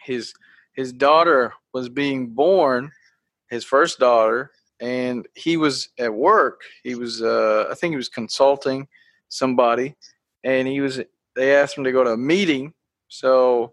his 0.00 0.34
his 0.72 0.92
daughter 0.92 1.52
was 1.72 1.88
being 1.88 2.30
born, 2.30 2.90
his 3.48 3.64
first 3.64 4.00
daughter, 4.00 4.50
and 4.80 5.24
he 5.36 5.56
was 5.56 5.90
at 6.00 6.12
work. 6.12 6.62
He 6.82 6.96
was, 6.96 7.22
uh, 7.22 7.68
I 7.70 7.74
think, 7.74 7.92
he 7.92 7.96
was 7.96 8.08
consulting 8.08 8.88
somebody, 9.28 9.94
and 10.44 10.68
he 10.68 10.80
was. 10.80 11.00
They 11.34 11.56
asked 11.56 11.78
him 11.78 11.84
to 11.84 11.92
go 11.92 12.04
to 12.04 12.12
a 12.12 12.16
meeting, 12.16 12.74
so 13.08 13.72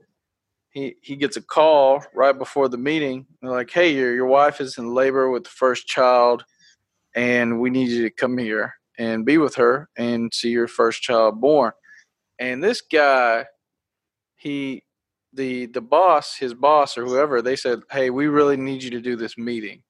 he 0.72 0.96
he 1.02 1.16
gets 1.16 1.38
a 1.38 1.42
call 1.42 2.04
right 2.14 2.38
before 2.38 2.70
the 2.70 2.78
meeting. 2.78 3.26
They're 3.42 3.52
like, 3.52 3.72
"Hey, 3.72 3.94
your 3.94 4.14
your 4.14 4.28
wife 4.28 4.62
is 4.62 4.78
in 4.78 4.94
labor 4.94 5.30
with 5.30 5.44
the 5.44 5.50
first 5.50 5.88
child, 5.88 6.46
and 7.16 7.60
we 7.60 7.70
need 7.70 7.90
you 7.90 8.04
to 8.04 8.12
come 8.12 8.38
here 8.38 8.74
and 8.98 9.26
be 9.26 9.38
with 9.38 9.56
her 9.56 9.90
and 9.98 10.34
see 10.34 10.50
your 10.50 10.68
first 10.68 11.02
child 11.02 11.42
born." 11.42 11.74
And 12.40 12.64
this 12.64 12.82
guy, 12.82 13.46
he 14.36 14.84
the 15.34 15.68
the 15.68 15.82
boss, 15.82 16.36
his 16.38 16.54
boss 16.54 16.98
or 16.98 17.06
whoever, 17.06 17.42
they 17.42 17.56
said, 17.56 17.82
"Hey, 17.92 18.10
we 18.10 18.28
really 18.28 18.58
need 18.58 18.84
you 18.84 18.92
to 18.92 19.02
do 19.02 19.16
this 19.16 19.38
meeting," 19.38 19.84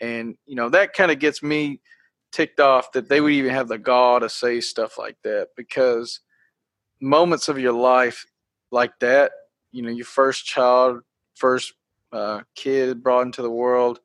and 0.00 0.36
you 0.46 0.56
know 0.56 0.68
that 0.70 0.94
kind 0.94 1.10
of 1.10 1.18
gets 1.18 1.42
me 1.42 1.80
ticked 2.32 2.60
off 2.60 2.92
that 2.92 3.08
they 3.08 3.20
would 3.20 3.32
even 3.32 3.52
have 3.52 3.68
the 3.68 3.78
gall 3.78 4.20
to 4.20 4.28
say 4.28 4.60
stuff 4.60 4.98
like 4.98 5.16
that 5.24 5.48
because 5.56 6.20
moments 7.00 7.48
of 7.48 7.58
your 7.58 7.72
life 7.72 8.26
like 8.70 8.98
that, 9.00 9.32
you 9.72 9.82
know, 9.82 9.90
your 9.90 10.06
first 10.06 10.44
child, 10.44 11.00
first 11.34 11.72
uh, 12.12 12.40
kid 12.54 13.02
brought 13.02 13.22
into 13.22 13.42
the 13.42 13.50
world, 13.50 14.00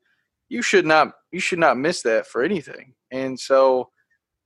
you 0.48 0.62
should 0.62 0.86
not 0.86 1.12
you 1.32 1.40
should 1.40 1.58
not 1.58 1.78
miss 1.78 2.02
that 2.02 2.26
for 2.26 2.42
anything. 2.42 2.94
And 3.10 3.38
so 3.38 3.90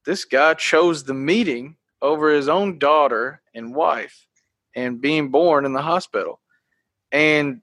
this 0.04 0.24
guy 0.24 0.54
chose 0.54 1.04
the 1.04 1.14
meeting 1.14 1.76
over 2.00 2.30
his 2.32 2.48
own 2.48 2.78
daughter 2.78 3.42
and 3.54 3.74
wife 3.74 4.26
and 4.74 5.00
being 5.00 5.30
born 5.30 5.64
in 5.64 5.72
the 5.72 5.82
hospital. 5.82 6.40
And 7.12 7.60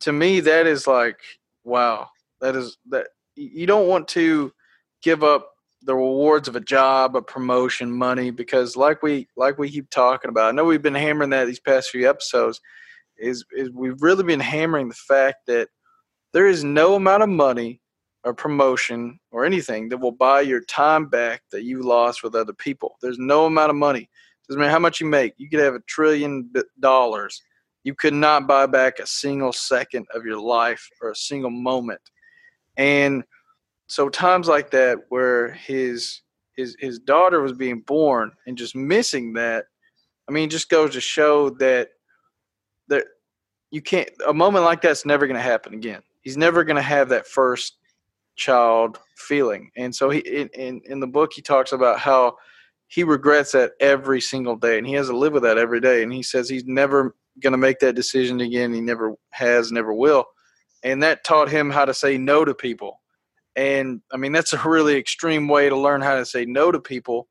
to 0.00 0.12
me, 0.12 0.40
that 0.40 0.66
is 0.66 0.86
like, 0.86 1.18
wow, 1.64 2.10
that 2.40 2.56
is 2.56 2.76
that 2.90 3.08
you 3.34 3.66
don't 3.66 3.88
want 3.88 4.08
to 4.08 4.52
give 5.02 5.22
up 5.22 5.50
the 5.82 5.94
rewards 5.94 6.48
of 6.48 6.56
a 6.56 6.60
job, 6.60 7.16
a 7.16 7.22
promotion, 7.22 7.90
money, 7.90 8.30
because 8.30 8.76
like 8.76 9.02
we 9.02 9.28
like 9.36 9.58
we 9.58 9.70
keep 9.70 9.90
talking 9.90 10.28
about, 10.28 10.48
I 10.48 10.52
know 10.52 10.64
we've 10.64 10.82
been 10.82 10.94
hammering 10.94 11.30
that 11.30 11.46
these 11.46 11.60
past 11.60 11.90
few 11.90 12.08
episodes, 12.08 12.60
is 13.18 13.44
is 13.52 13.70
we've 13.70 14.00
really 14.00 14.24
been 14.24 14.40
hammering 14.40 14.88
the 14.88 14.94
fact 14.94 15.46
that 15.46 15.68
there 16.32 16.46
is 16.46 16.64
no 16.64 16.94
amount 16.94 17.22
of 17.22 17.28
money 17.28 17.80
or 18.24 18.32
promotion 18.32 19.18
or 19.32 19.44
anything 19.44 19.88
that 19.88 19.98
will 19.98 20.12
buy 20.12 20.40
your 20.40 20.60
time 20.62 21.08
back 21.08 21.42
that 21.50 21.64
you 21.64 21.82
lost 21.82 22.22
with 22.22 22.34
other 22.34 22.52
people. 22.52 22.96
There's 23.02 23.18
no 23.18 23.46
amount 23.46 23.70
of 23.70 23.76
money. 23.76 24.08
Doesn't 24.48 24.60
matter 24.60 24.70
how 24.70 24.78
much 24.78 25.00
you 25.00 25.06
make. 25.06 25.34
You 25.38 25.48
could 25.48 25.60
have 25.60 25.74
a 25.74 25.80
trillion 25.88 26.50
dollars. 26.80 27.42
You 27.84 27.94
could 27.94 28.14
not 28.14 28.46
buy 28.46 28.66
back 28.66 28.98
a 28.98 29.06
single 29.06 29.52
second 29.52 30.06
of 30.14 30.24
your 30.24 30.38
life 30.38 30.88
or 31.00 31.10
a 31.10 31.16
single 31.16 31.50
moment. 31.50 32.00
And 32.76 33.24
so 33.92 34.08
times 34.08 34.48
like 34.48 34.70
that 34.70 35.00
where 35.10 35.50
his 35.50 36.22
his 36.56 36.74
his 36.78 36.98
daughter 36.98 37.42
was 37.42 37.52
being 37.52 37.80
born 37.80 38.32
and 38.46 38.56
just 38.56 38.74
missing 38.74 39.34
that, 39.34 39.66
I 40.26 40.32
mean, 40.32 40.48
just 40.48 40.70
goes 40.70 40.94
to 40.94 41.00
show 41.02 41.50
that 41.50 41.90
that 42.88 43.04
you 43.70 43.82
can't 43.82 44.08
a 44.26 44.32
moment 44.32 44.64
like 44.64 44.80
that's 44.80 45.04
never 45.04 45.26
going 45.26 45.36
to 45.36 45.42
happen 45.42 45.74
again. 45.74 46.00
He's 46.22 46.38
never 46.38 46.64
going 46.64 46.76
to 46.76 46.82
have 46.82 47.10
that 47.10 47.26
first 47.26 47.76
child 48.34 48.98
feeling. 49.18 49.70
And 49.76 49.94
so 49.94 50.08
he 50.08 50.20
in, 50.20 50.48
in 50.54 50.80
in 50.86 51.00
the 51.00 51.06
book 51.06 51.34
he 51.34 51.42
talks 51.42 51.72
about 51.72 51.98
how 51.98 52.36
he 52.86 53.04
regrets 53.04 53.52
that 53.52 53.72
every 53.78 54.22
single 54.22 54.56
day 54.56 54.78
and 54.78 54.86
he 54.86 54.94
has 54.94 55.08
to 55.08 55.16
live 55.18 55.34
with 55.34 55.42
that 55.42 55.58
every 55.58 55.82
day 55.82 56.02
and 56.02 56.10
he 56.10 56.22
says 56.22 56.48
he's 56.48 56.64
never 56.64 57.14
going 57.42 57.52
to 57.52 57.58
make 57.58 57.78
that 57.80 57.94
decision 57.94 58.40
again 58.40 58.72
he 58.72 58.80
never 58.80 59.16
has 59.32 59.70
never 59.70 59.92
will 59.92 60.24
and 60.82 61.02
that 61.02 61.24
taught 61.24 61.50
him 61.50 61.70
how 61.70 61.84
to 61.84 61.94
say 61.94 62.16
no 62.16 62.44
to 62.44 62.54
people 62.54 63.01
and 63.56 64.00
i 64.12 64.16
mean 64.16 64.32
that's 64.32 64.52
a 64.52 64.68
really 64.68 64.96
extreme 64.96 65.48
way 65.48 65.68
to 65.68 65.76
learn 65.76 66.00
how 66.00 66.14
to 66.14 66.24
say 66.24 66.44
no 66.44 66.70
to 66.70 66.80
people 66.80 67.28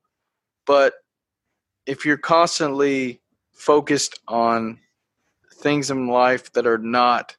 but 0.66 0.94
if 1.86 2.04
you're 2.04 2.16
constantly 2.16 3.20
focused 3.52 4.20
on 4.28 4.78
things 5.54 5.90
in 5.90 6.06
life 6.06 6.52
that 6.52 6.66
are 6.66 6.78
not 6.78 7.36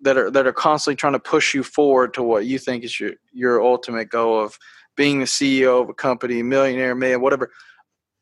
that 0.00 0.16
are 0.16 0.30
that 0.30 0.46
are 0.46 0.52
constantly 0.52 0.96
trying 0.96 1.12
to 1.12 1.20
push 1.20 1.54
you 1.54 1.62
forward 1.62 2.12
to 2.14 2.22
what 2.22 2.46
you 2.46 2.58
think 2.58 2.84
is 2.84 2.98
your 2.98 3.12
your 3.32 3.62
ultimate 3.62 4.08
goal 4.08 4.42
of 4.42 4.58
being 4.96 5.20
the 5.20 5.24
CEO 5.24 5.82
of 5.82 5.88
a 5.88 5.94
company, 5.94 6.42
millionaire, 6.42 6.94
man, 6.94 7.20
whatever. 7.20 7.50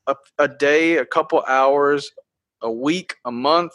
A, 0.07 0.17
a 0.39 0.49
day, 0.49 0.97
a 0.97 1.05
couple 1.05 1.43
hours, 1.47 2.11
a 2.63 2.71
week, 2.71 3.17
a 3.25 3.33
month, 3.33 3.73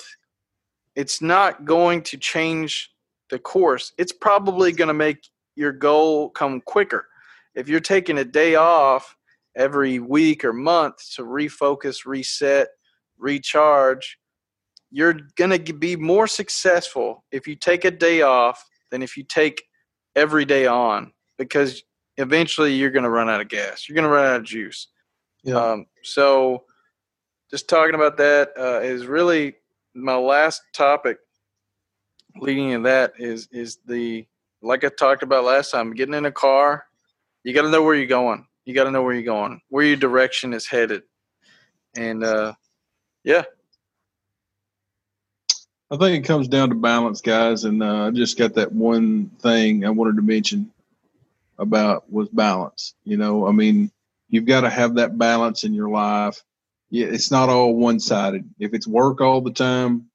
it's 0.95 1.21
not 1.21 1.65
going 1.65 2.01
to 2.03 2.17
change 2.17 2.91
the 3.29 3.39
course. 3.39 3.93
It's 3.97 4.11
probably 4.11 4.71
going 4.71 4.87
to 4.87 4.93
make 4.93 5.27
your 5.55 5.71
goal 5.71 6.29
come 6.29 6.61
quicker. 6.61 7.07
If 7.55 7.69
you're 7.69 7.79
taking 7.79 8.17
a 8.17 8.25
day 8.25 8.55
off 8.55 9.15
every 9.55 9.99
week 9.99 10.43
or 10.43 10.53
month 10.53 10.95
to 11.15 11.23
refocus, 11.23 12.05
reset, 12.05 12.67
recharge, 13.17 14.17
you're 14.91 15.19
going 15.35 15.65
to 15.65 15.73
be 15.73 15.95
more 15.95 16.27
successful 16.27 17.23
if 17.31 17.47
you 17.47 17.55
take 17.55 17.85
a 17.85 17.91
day 17.91 18.21
off 18.21 18.63
than 18.91 19.01
if 19.01 19.17
you 19.17 19.23
take 19.23 19.63
every 20.15 20.45
day 20.45 20.65
on 20.65 21.11
because 21.37 21.83
eventually 22.17 22.73
you're 22.73 22.91
going 22.91 23.03
to 23.03 23.09
run 23.09 23.29
out 23.29 23.41
of 23.41 23.49
gas. 23.49 23.87
You're 23.87 23.95
going 23.95 24.07
to 24.07 24.09
run 24.09 24.25
out 24.25 24.37
of 24.37 24.43
juice. 24.43 24.87
Yeah. 25.43 25.55
Um, 25.55 25.85
so 26.03 26.63
just 27.51 27.67
talking 27.67 27.95
about 27.95 28.17
that 28.17 28.49
uh, 28.57 28.79
is 28.81 29.05
really 29.05 29.55
my 29.93 30.15
last 30.15 30.61
topic 30.73 31.17
leading 32.37 32.71
in 32.71 32.83
that 32.83 33.13
is 33.17 33.47
is 33.51 33.77
the 33.85 34.25
like 34.65 34.83
I 34.83 34.89
talked 34.89 35.23
about 35.23 35.45
last 35.45 35.71
time, 35.71 35.93
getting 35.93 36.15
in 36.15 36.25
a 36.25 36.31
car 36.31 36.85
you 37.45 37.53
got 37.53 37.61
to 37.61 37.69
know 37.69 37.83
where 37.83 37.93
you're 37.93 38.07
going. 38.07 38.47
You 38.65 38.73
got 38.73 38.85
to 38.85 38.91
know 38.91 39.03
where 39.03 39.13
you're 39.13 39.21
going, 39.21 39.61
where 39.69 39.85
your 39.85 39.95
direction 39.95 40.51
is 40.51 40.65
headed, 40.65 41.03
and 41.95 42.23
uh, 42.23 42.53
yeah. 43.23 43.43
I 45.91 45.97
think 45.97 46.17
it 46.17 46.27
comes 46.27 46.47
down 46.47 46.69
to 46.69 46.75
balance, 46.75 47.21
guys, 47.21 47.63
and 47.63 47.83
uh, 47.83 48.07
I 48.07 48.11
just 48.11 48.39
got 48.39 48.55
that 48.55 48.71
one 48.71 49.29
thing 49.39 49.85
I 49.85 49.91
wanted 49.91 50.15
to 50.15 50.23
mention 50.23 50.71
about 51.59 52.11
was 52.11 52.27
balance. 52.29 52.95
You 53.03 53.17
know, 53.17 53.47
I 53.47 53.51
mean, 53.51 53.91
you've 54.29 54.47
got 54.47 54.61
to 54.61 54.69
have 54.71 54.95
that 54.95 55.15
balance 55.15 55.63
in 55.63 55.75
your 55.75 55.89
life. 55.89 56.43
Yeah, 56.89 57.05
it's 57.05 57.29
not 57.29 57.49
all 57.49 57.75
one 57.75 57.99
sided. 57.99 58.49
If 58.57 58.73
it's 58.73 58.87
work 58.87 59.21
all 59.21 59.41
the 59.41 59.53
time, 59.53 60.09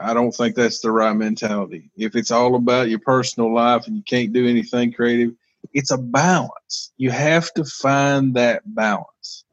I 0.00 0.14
don't 0.14 0.32
think 0.32 0.54
that's 0.54 0.80
the 0.80 0.92
right 0.92 1.14
mentality. 1.14 1.90
If 1.96 2.14
it's 2.14 2.30
all 2.30 2.54
about 2.54 2.88
your 2.88 3.00
personal 3.00 3.52
life 3.52 3.86
and 3.86 3.96
you 3.96 4.02
can't 4.02 4.32
do 4.32 4.46
anything 4.46 4.92
creative, 4.92 5.32
it's 5.74 5.90
a 5.90 5.98
balance. 5.98 6.92
You 6.98 7.10
have 7.10 7.52
to 7.54 7.64
find 7.64 8.34
that 8.34 8.62
balance, 8.74 9.44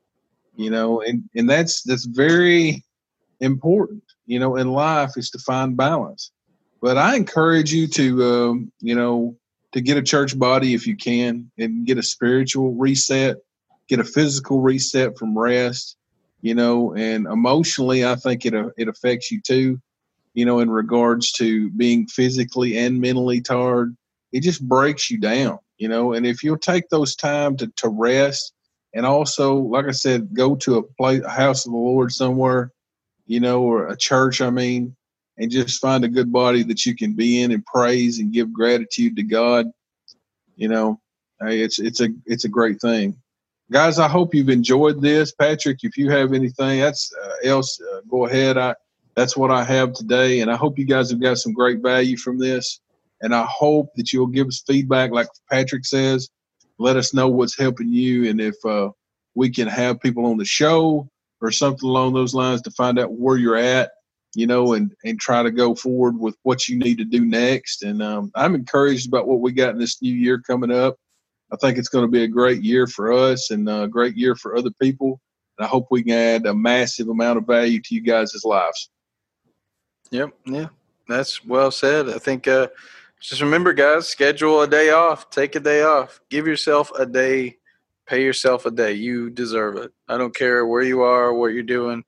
you 0.56 0.70
know, 0.70 1.02
and, 1.02 1.24
and 1.36 1.50
that's 1.50 1.82
that's 1.84 2.06
very 2.06 2.84
important, 3.40 4.04
you 4.28 4.40
know, 4.40 4.56
in 4.56 4.72
life 4.72 5.14
is 5.18 5.32
to 5.32 5.40
find 5.40 5.76
balance. 5.76 6.32
But 6.80 6.98
I 6.98 7.16
encourage 7.16 7.74
you 7.74 7.88
to, 7.88 8.24
um, 8.24 8.72
you 8.80 8.96
know, 8.96 9.36
to 9.72 9.82
get 9.82 9.98
a 9.98 10.04
church 10.04 10.38
body 10.38 10.76
if 10.76 10.86
you 10.86 10.96
can 10.96 11.52
and 11.58 11.88
get 11.88 11.98
a 11.98 12.04
spiritual 12.04 12.74
reset, 12.76 13.38
get 13.88 14.00
a 14.00 14.04
physical 14.04 14.62
reset 14.62 15.18
from 15.18 15.38
rest, 15.38 15.98
you 16.42 16.54
know, 16.54 16.94
and 16.94 17.26
emotionally, 17.26 18.06
I 18.06 18.16
think 18.16 18.46
it 18.46 18.54
it 18.78 18.88
affects 18.88 19.32
you 19.32 19.42
too 19.42 19.82
you 20.36 20.46
know, 20.46 20.60
in 20.60 20.70
regards 20.70 21.32
to 21.32 21.72
being 21.72 22.06
physically 22.08 22.78
and 22.78 23.02
mentally 23.02 23.42
tired. 23.42 23.96
It 24.32 24.42
just 24.42 24.68
breaks 24.68 25.10
you 25.10 25.18
down, 25.18 25.60
you 25.78 25.88
know. 25.88 26.14
And 26.14 26.28
if 26.28 26.44
you'll 26.44 26.58
take 26.58 26.90
those 26.90 27.16
time 27.16 27.56
to, 27.58 27.72
to 27.78 27.90
rest 27.90 28.54
and 28.94 29.06
also, 29.06 29.56
like 29.56 29.86
I 29.86 29.92
said, 29.92 30.34
go 30.34 30.56
to 30.58 30.78
a 30.78 30.84
place, 30.84 31.22
a 31.24 31.30
house 31.30 31.66
of 31.66 31.72
the 31.72 31.78
Lord 31.78 32.12
somewhere, 32.12 32.72
you 33.26 33.40
know, 33.40 33.64
or 33.64 33.88
a 33.88 33.98
church, 33.98 34.42
I 34.42 34.50
mean, 34.50 34.96
and 35.38 35.50
just 35.50 35.82
find 35.82 36.04
a 36.04 36.10
good 36.10 36.32
body 36.32 36.64
that 36.64 36.86
you 36.86 36.96
can 36.96 37.14
be 37.14 37.42
in 37.42 37.52
and 37.52 37.66
praise 37.66 38.20
and 38.20 38.34
give 38.34 38.54
gratitude 38.54 39.16
to 39.16 39.24
God, 39.24 39.68
you 40.56 40.68
know, 40.68 41.00
it's 41.42 41.80
it's 41.80 42.02
a 42.02 42.10
it's 42.26 42.46
a 42.46 42.50
great 42.50 42.80
thing. 42.82 43.16
Guys, 43.72 44.00
I 44.00 44.08
hope 44.08 44.36
you've 44.36 44.50
enjoyed 44.50 45.02
this. 45.02 45.32
Patrick, 45.34 45.80
if 45.84 45.98
you 45.98 46.10
have 46.12 46.34
anything 46.34 46.82
else, 46.82 47.12
uh, 47.22 47.36
else 47.44 47.80
uh, 47.82 48.02
go 48.10 48.26
ahead. 48.26 48.58
I 48.58 48.76
that's 49.16 49.38
what 49.38 49.52
I 49.52 49.64
have 49.64 49.94
today. 49.94 50.42
And 50.42 50.52
I 50.52 50.56
hope 50.56 50.80
you 50.80 50.86
guys 50.86 51.10
have 51.12 51.22
got 51.22 51.38
some 51.38 51.54
great 51.54 51.82
value 51.82 52.18
from 52.18 52.40
this. 52.40 52.80
And 53.22 53.34
I 53.34 53.46
hope 53.50 53.90
that 53.96 54.12
you'll 54.14 54.28
give 54.28 54.48
us 54.48 54.64
feedback, 54.68 55.12
like 55.12 55.28
Patrick 55.52 55.86
says. 55.86 56.30
Let 56.78 56.98
us 56.98 57.14
know 57.14 57.30
what's 57.30 57.58
helping 57.58 57.90
you, 57.90 58.30
and 58.30 58.42
if 58.42 58.56
uh, 58.66 58.90
we 59.34 59.50
can 59.50 59.68
have 59.68 60.02
people 60.02 60.26
on 60.26 60.38
the 60.38 60.46
show 60.46 61.10
or 61.42 61.52
something 61.52 61.88
along 61.90 62.14
those 62.14 62.34
lines 62.34 62.62
to 62.64 62.72
find 62.72 63.00
out 63.00 63.14
where 63.14 63.38
you're 63.38 63.56
at, 63.56 63.92
you 64.36 64.46
know, 64.46 64.74
and 64.74 64.92
and 65.06 65.20
try 65.20 65.42
to 65.42 65.52
go 65.52 65.74
forward 65.74 66.20
with 66.20 66.36
what 66.44 66.68
you 66.68 66.78
need 66.78 66.98
to 66.98 67.06
do 67.06 67.24
next. 67.24 67.84
And 67.84 68.04
um, 68.04 68.32
I'm 68.36 68.56
encouraged 68.56 69.08
about 69.08 69.28
what 69.28 69.40
we 69.40 69.54
got 69.54 69.70
in 69.70 69.80
this 69.80 70.02
new 70.02 70.14
year 70.14 70.42
coming 70.46 70.72
up. 70.72 70.98
I 71.54 71.56
think 71.58 71.78
it's 71.78 71.90
going 71.90 72.06
to 72.06 72.12
be 72.12 72.24
a 72.24 72.28
great 72.28 72.64
year 72.64 72.88
for 72.88 73.14
us 73.14 73.52
and 73.52 73.70
a 73.70 73.88
great 73.88 74.18
year 74.18 74.36
for 74.36 74.58
other 74.58 74.72
people. 74.82 75.22
And 75.58 75.66
I 75.66 75.70
hope 75.70 75.88
we 75.92 76.04
can 76.04 76.14
add 76.14 76.46
a 76.46 76.54
massive 76.54 77.08
amount 77.08 77.38
of 77.38 77.48
value 77.48 77.82
to 77.82 77.96
you 77.96 78.02
guys' 78.02 78.42
lives. 78.44 78.90
Yep. 80.16 80.30
Yeah. 80.46 80.68
That's 81.10 81.44
well 81.44 81.72
said. 81.72 82.10
I 82.10 82.20
think 82.20 82.48
uh, 82.48 82.68
just 83.20 83.42
remember, 83.42 83.74
guys, 83.74 84.08
schedule 84.08 84.62
a 84.62 84.68
day 84.68 84.92
off. 84.92 85.30
Take 85.30 85.56
a 85.56 85.60
day 85.60 85.84
off. 85.84 86.22
Give 86.30 86.48
yourself 86.48 86.90
a 86.98 87.06
day. 87.06 87.58
Pay 88.06 88.24
yourself 88.24 88.66
a 88.66 88.72
day. 88.72 88.94
You 88.94 89.30
deserve 89.30 89.76
it. 89.78 89.92
I 90.08 90.18
don't 90.18 90.34
care 90.34 90.66
where 90.68 90.84
you 90.84 91.02
are, 91.02 91.34
what 91.34 91.48
you're 91.48 91.64
doing. 91.64 92.04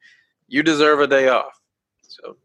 You 0.48 0.64
deserve 0.64 1.02
a 1.02 1.08
day 1.08 1.28
off. 1.28 1.60
So 2.02 2.38